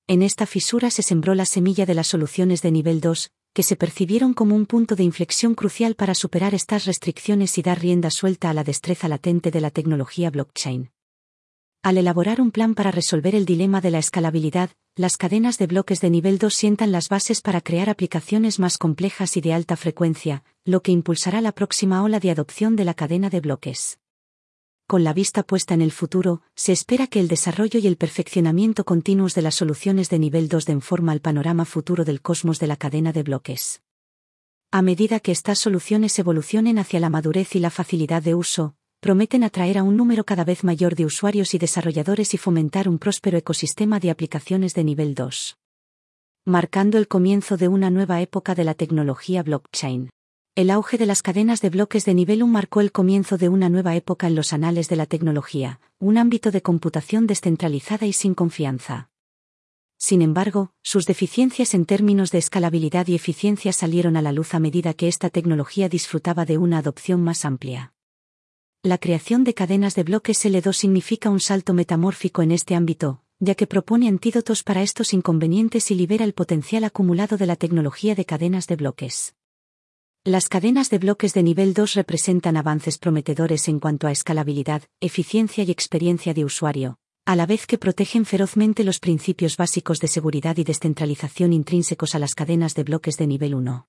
En 0.07 0.21
esta 0.21 0.45
fisura 0.45 0.89
se 0.89 1.01
sembró 1.01 1.35
la 1.35 1.45
semilla 1.45 1.85
de 1.85 1.93
las 1.93 2.07
soluciones 2.07 2.61
de 2.61 2.71
nivel 2.71 2.99
2, 2.99 3.31
que 3.53 3.63
se 3.63 3.77
percibieron 3.77 4.33
como 4.33 4.57
un 4.57 4.65
punto 4.65 4.97
de 4.97 5.05
inflexión 5.05 5.55
crucial 5.55 5.95
para 5.95 6.15
superar 6.15 6.53
estas 6.53 6.83
restricciones 6.83 7.57
y 7.57 7.61
dar 7.61 7.79
rienda 7.79 8.09
suelta 8.09 8.49
a 8.49 8.53
la 8.53 8.65
destreza 8.65 9.07
latente 9.07 9.51
de 9.51 9.61
la 9.61 9.71
tecnología 9.71 10.29
blockchain. 10.29 10.91
Al 11.81 11.97
elaborar 11.97 12.41
un 12.41 12.51
plan 12.51 12.75
para 12.75 12.91
resolver 12.91 13.35
el 13.35 13.45
dilema 13.45 13.79
de 13.79 13.91
la 13.91 13.99
escalabilidad, 13.99 14.71
las 14.97 15.17
cadenas 15.17 15.57
de 15.57 15.67
bloques 15.67 15.99
de 15.99 16.09
nivel 16.09 16.37
2 16.37 16.53
sientan 16.53 16.93
las 16.93 17.09
bases 17.09 17.41
para 17.41 17.59
crear 17.59 17.89
aplicaciones 17.89 18.59
más 18.59 18.77
complejas 18.77 19.35
y 19.35 19.41
de 19.41 19.51
alta 19.51 19.75
frecuencia, 19.75 20.45
lo 20.63 20.81
que 20.81 20.93
impulsará 20.93 21.41
la 21.41 21.51
próxima 21.51 22.01
ola 22.01 22.21
de 22.21 22.31
adopción 22.31 22.77
de 22.77 22.85
la 22.85 22.93
cadena 22.93 23.29
de 23.29 23.41
bloques. 23.41 23.99
Con 24.87 25.03
la 25.03 25.11
vista 25.11 25.43
puesta 25.43 25.73
en 25.73 25.81
el 25.81 25.91
futuro, 25.91 26.43
se 26.55 26.71
espera 26.71 27.07
que 27.07 27.19
el 27.19 27.27
desarrollo 27.27 27.77
y 27.79 27.87
el 27.87 27.97
perfeccionamiento 27.97 28.85
continuos 28.85 29.35
de 29.35 29.41
las 29.41 29.55
soluciones 29.55 30.09
de 30.09 30.19
nivel 30.19 30.47
2 30.47 30.65
den 30.65 30.81
forma 30.81 31.11
al 31.11 31.19
panorama 31.19 31.65
futuro 31.65 32.05
del 32.05 32.21
cosmos 32.21 32.59
de 32.59 32.67
la 32.67 32.77
cadena 32.77 33.11
de 33.11 33.23
bloques. 33.23 33.81
A 34.71 34.81
medida 34.81 35.19
que 35.19 35.33
estas 35.33 35.59
soluciones 35.59 36.17
evolucionen 36.19 36.79
hacia 36.79 37.01
la 37.01 37.09
madurez 37.09 37.53
y 37.55 37.59
la 37.59 37.69
facilidad 37.69 38.23
de 38.23 38.35
uso, 38.35 38.75
prometen 39.05 39.43
atraer 39.43 39.77
a 39.77 39.83
un 39.83 39.97
número 39.97 40.23
cada 40.23 40.43
vez 40.43 40.63
mayor 40.63 40.95
de 40.95 41.05
usuarios 41.05 41.53
y 41.53 41.59
desarrolladores 41.59 42.33
y 42.33 42.39
fomentar 42.39 42.89
un 42.89 42.97
próspero 42.97 43.37
ecosistema 43.37 43.99
de 43.99 44.09
aplicaciones 44.09 44.73
de 44.73 44.83
nivel 44.83 45.13
2. 45.13 45.59
Marcando 46.43 46.97
el 46.97 47.07
comienzo 47.07 47.55
de 47.55 47.67
una 47.67 47.91
nueva 47.91 48.19
época 48.21 48.55
de 48.55 48.63
la 48.63 48.73
tecnología 48.73 49.43
blockchain. 49.43 50.09
El 50.55 50.71
auge 50.71 50.97
de 50.97 51.05
las 51.05 51.21
cadenas 51.21 51.61
de 51.61 51.69
bloques 51.69 52.03
de 52.05 52.15
nivel 52.15 52.41
1 52.41 52.51
marcó 52.51 52.81
el 52.81 52.91
comienzo 52.91 53.37
de 53.37 53.47
una 53.47 53.69
nueva 53.69 53.95
época 53.95 54.25
en 54.25 54.33
los 54.33 54.53
anales 54.53 54.89
de 54.89 54.95
la 54.95 55.05
tecnología, 55.05 55.79
un 55.99 56.17
ámbito 56.17 56.49
de 56.49 56.63
computación 56.63 57.27
descentralizada 57.27 58.07
y 58.07 58.13
sin 58.13 58.33
confianza. 58.33 59.11
Sin 59.99 60.23
embargo, 60.23 60.71
sus 60.81 61.05
deficiencias 61.05 61.75
en 61.75 61.85
términos 61.85 62.31
de 62.31 62.39
escalabilidad 62.39 63.05
y 63.05 63.13
eficiencia 63.13 63.71
salieron 63.71 64.17
a 64.17 64.23
la 64.23 64.31
luz 64.31 64.55
a 64.55 64.59
medida 64.59 64.95
que 64.95 65.07
esta 65.07 65.29
tecnología 65.29 65.89
disfrutaba 65.89 66.45
de 66.45 66.57
una 66.57 66.79
adopción 66.79 67.23
más 67.23 67.45
amplia. 67.45 67.94
La 68.85 68.99
creación 68.99 69.43
de 69.43 69.55
cadenas 69.55 69.95
de 69.95 70.03
bloques 70.03 70.45
L2 70.45 70.73
significa 70.73 71.31
un 71.31 71.39
salto 71.39 71.73
metamórfico 71.73 72.43
en 72.43 72.51
este 72.51 72.75
ámbito, 72.75 73.23
ya 73.39 73.55
que 73.55 73.65
propone 73.65 74.07
antídotos 74.07 74.61
para 74.61 74.83
estos 74.83 75.11
inconvenientes 75.11 75.89
y 75.89 75.95
libera 75.95 76.23
el 76.23 76.35
potencial 76.35 76.83
acumulado 76.83 77.35
de 77.35 77.47
la 77.47 77.55
tecnología 77.55 78.13
de 78.13 78.25
cadenas 78.25 78.67
de 78.67 78.75
bloques. 78.75 79.33
Las 80.23 80.49
cadenas 80.49 80.91
de 80.91 80.99
bloques 80.99 81.33
de 81.33 81.41
nivel 81.41 81.73
2 81.73 81.95
representan 81.95 82.57
avances 82.57 82.99
prometedores 82.99 83.67
en 83.69 83.79
cuanto 83.79 84.05
a 84.05 84.11
escalabilidad, 84.11 84.83
eficiencia 84.99 85.63
y 85.63 85.71
experiencia 85.71 86.35
de 86.35 86.45
usuario, 86.45 86.99
a 87.25 87.35
la 87.35 87.47
vez 87.47 87.65
que 87.65 87.79
protegen 87.79 88.23
ferozmente 88.23 88.83
los 88.83 88.99
principios 88.99 89.57
básicos 89.57 89.99
de 89.99 90.09
seguridad 90.09 90.57
y 90.57 90.63
descentralización 90.63 91.53
intrínsecos 91.53 92.13
a 92.13 92.19
las 92.19 92.35
cadenas 92.35 92.75
de 92.75 92.83
bloques 92.83 93.17
de 93.17 93.25
nivel 93.25 93.55
1 93.55 93.87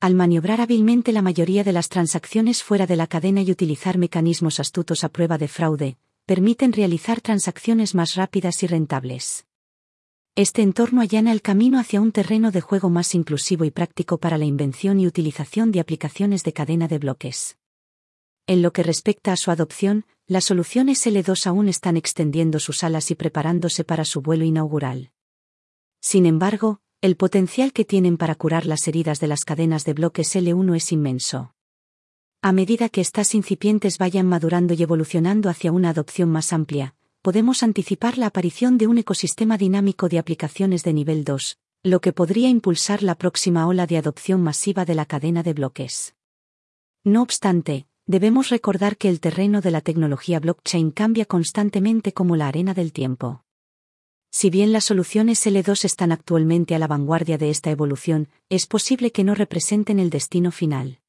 al 0.00 0.14
maniobrar 0.14 0.62
hábilmente 0.62 1.12
la 1.12 1.20
mayoría 1.20 1.62
de 1.62 1.72
las 1.72 1.90
transacciones 1.90 2.62
fuera 2.62 2.86
de 2.86 2.96
la 2.96 3.06
cadena 3.06 3.42
y 3.42 3.50
utilizar 3.50 3.98
mecanismos 3.98 4.58
astutos 4.58 5.04
a 5.04 5.10
prueba 5.10 5.36
de 5.36 5.46
fraude, 5.46 5.98
permiten 6.24 6.72
realizar 6.72 7.20
transacciones 7.20 7.94
más 7.94 8.14
rápidas 8.14 8.62
y 8.62 8.66
rentables. 8.66 9.46
Este 10.36 10.62
entorno 10.62 11.02
allana 11.02 11.32
el 11.32 11.42
camino 11.42 11.78
hacia 11.78 12.00
un 12.00 12.12
terreno 12.12 12.50
de 12.50 12.62
juego 12.62 12.88
más 12.88 13.14
inclusivo 13.14 13.66
y 13.66 13.70
práctico 13.70 14.16
para 14.16 14.38
la 14.38 14.46
invención 14.46 15.00
y 15.00 15.06
utilización 15.06 15.70
de 15.70 15.80
aplicaciones 15.80 16.44
de 16.44 16.52
cadena 16.54 16.88
de 16.88 16.98
bloques. 16.98 17.58
En 18.46 18.62
lo 18.62 18.72
que 18.72 18.82
respecta 18.82 19.32
a 19.32 19.36
su 19.36 19.50
adopción, 19.50 20.06
las 20.26 20.44
soluciones 20.44 21.06
L2 21.06 21.46
aún 21.46 21.68
están 21.68 21.98
extendiendo 21.98 22.58
sus 22.58 22.84
alas 22.84 23.10
y 23.10 23.16
preparándose 23.16 23.84
para 23.84 24.06
su 24.06 24.22
vuelo 24.22 24.44
inaugural. 24.44 25.10
Sin 26.00 26.24
embargo, 26.24 26.80
el 27.02 27.16
potencial 27.16 27.72
que 27.72 27.86
tienen 27.86 28.18
para 28.18 28.34
curar 28.34 28.66
las 28.66 28.86
heridas 28.86 29.20
de 29.20 29.26
las 29.26 29.46
cadenas 29.46 29.86
de 29.86 29.94
bloques 29.94 30.36
L1 30.36 30.76
es 30.76 30.92
inmenso. 30.92 31.54
A 32.42 32.52
medida 32.52 32.90
que 32.90 33.00
estas 33.00 33.34
incipientes 33.34 33.96
vayan 33.96 34.26
madurando 34.26 34.74
y 34.74 34.82
evolucionando 34.82 35.48
hacia 35.48 35.72
una 35.72 35.90
adopción 35.90 36.30
más 36.30 36.52
amplia, 36.52 36.94
podemos 37.22 37.62
anticipar 37.62 38.18
la 38.18 38.26
aparición 38.26 38.76
de 38.76 38.86
un 38.86 38.98
ecosistema 38.98 39.56
dinámico 39.56 40.10
de 40.10 40.18
aplicaciones 40.18 40.84
de 40.84 40.92
nivel 40.92 41.24
2, 41.24 41.58
lo 41.84 42.02
que 42.02 42.12
podría 42.12 42.50
impulsar 42.50 43.02
la 43.02 43.14
próxima 43.14 43.66
ola 43.66 43.86
de 43.86 43.96
adopción 43.96 44.42
masiva 44.42 44.84
de 44.84 44.94
la 44.94 45.06
cadena 45.06 45.42
de 45.42 45.54
bloques. 45.54 46.14
No 47.02 47.22
obstante, 47.22 47.86
debemos 48.06 48.50
recordar 48.50 48.98
que 48.98 49.08
el 49.08 49.20
terreno 49.20 49.62
de 49.62 49.70
la 49.70 49.80
tecnología 49.80 50.38
blockchain 50.38 50.90
cambia 50.90 51.24
constantemente 51.24 52.12
como 52.12 52.36
la 52.36 52.48
arena 52.48 52.74
del 52.74 52.92
tiempo. 52.92 53.42
Si 54.32 54.48
bien 54.48 54.72
las 54.72 54.84
soluciones 54.84 55.44
L2 55.44 55.84
están 55.84 56.12
actualmente 56.12 56.76
a 56.76 56.78
la 56.78 56.86
vanguardia 56.86 57.36
de 57.36 57.50
esta 57.50 57.70
evolución, 57.70 58.28
es 58.48 58.66
posible 58.66 59.10
que 59.10 59.24
no 59.24 59.34
representen 59.34 59.98
el 59.98 60.08
destino 60.08 60.52
final. 60.52 61.00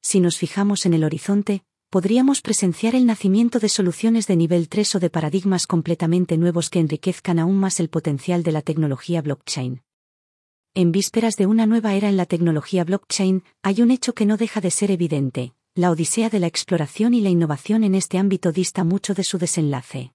Si 0.00 0.18
nos 0.18 0.36
fijamos 0.38 0.84
en 0.84 0.94
el 0.94 1.04
horizonte, 1.04 1.62
podríamos 1.88 2.40
presenciar 2.40 2.96
el 2.96 3.06
nacimiento 3.06 3.60
de 3.60 3.68
soluciones 3.68 4.26
de 4.26 4.34
nivel 4.34 4.68
3 4.68 4.96
o 4.96 4.98
de 4.98 5.10
paradigmas 5.10 5.68
completamente 5.68 6.36
nuevos 6.36 6.68
que 6.68 6.80
enriquezcan 6.80 7.38
aún 7.38 7.58
más 7.58 7.78
el 7.78 7.88
potencial 7.88 8.42
de 8.42 8.50
la 8.50 8.62
tecnología 8.62 9.22
blockchain. 9.22 9.82
En 10.74 10.90
vísperas 10.90 11.36
de 11.36 11.46
una 11.46 11.66
nueva 11.66 11.94
era 11.94 12.08
en 12.08 12.16
la 12.16 12.26
tecnología 12.26 12.82
blockchain, 12.82 13.44
hay 13.62 13.82
un 13.82 13.92
hecho 13.92 14.14
que 14.14 14.26
no 14.26 14.36
deja 14.36 14.60
de 14.60 14.70
ser 14.72 14.90
evidente, 14.90 15.52
la 15.74 15.90
odisea 15.90 16.28
de 16.28 16.40
la 16.40 16.48
exploración 16.48 17.14
y 17.14 17.20
la 17.20 17.28
innovación 17.28 17.84
en 17.84 17.94
este 17.94 18.18
ámbito 18.18 18.50
dista 18.50 18.82
mucho 18.82 19.14
de 19.14 19.22
su 19.22 19.38
desenlace. 19.38 20.12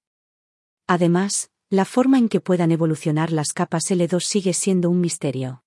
Además, 0.88 1.52
la 1.70 1.84
forma 1.84 2.18
en 2.18 2.30
que 2.30 2.40
puedan 2.40 2.72
evolucionar 2.72 3.34
las 3.34 3.52
capas 3.52 3.92
L2 3.92 4.22
sigue 4.22 4.54
siendo 4.54 4.90
un 4.90 5.02
misterio. 5.02 5.64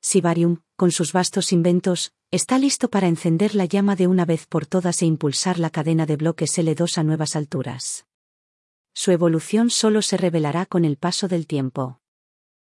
Sibarium, 0.00 0.58
con 0.76 0.92
sus 0.92 1.12
vastos 1.12 1.52
inventos, 1.52 2.12
está 2.30 2.56
listo 2.56 2.88
para 2.88 3.08
encender 3.08 3.56
la 3.56 3.64
llama 3.64 3.96
de 3.96 4.06
una 4.06 4.24
vez 4.24 4.46
por 4.46 4.64
todas 4.66 5.02
e 5.02 5.06
impulsar 5.06 5.58
la 5.58 5.70
cadena 5.70 6.06
de 6.06 6.16
bloques 6.16 6.56
L2 6.56 6.98
a 6.98 7.02
nuevas 7.02 7.34
alturas. 7.34 8.06
Su 8.94 9.10
evolución 9.10 9.70
solo 9.70 10.02
se 10.02 10.16
revelará 10.18 10.66
con 10.66 10.84
el 10.84 10.96
paso 10.96 11.26
del 11.26 11.48
tiempo. 11.48 11.97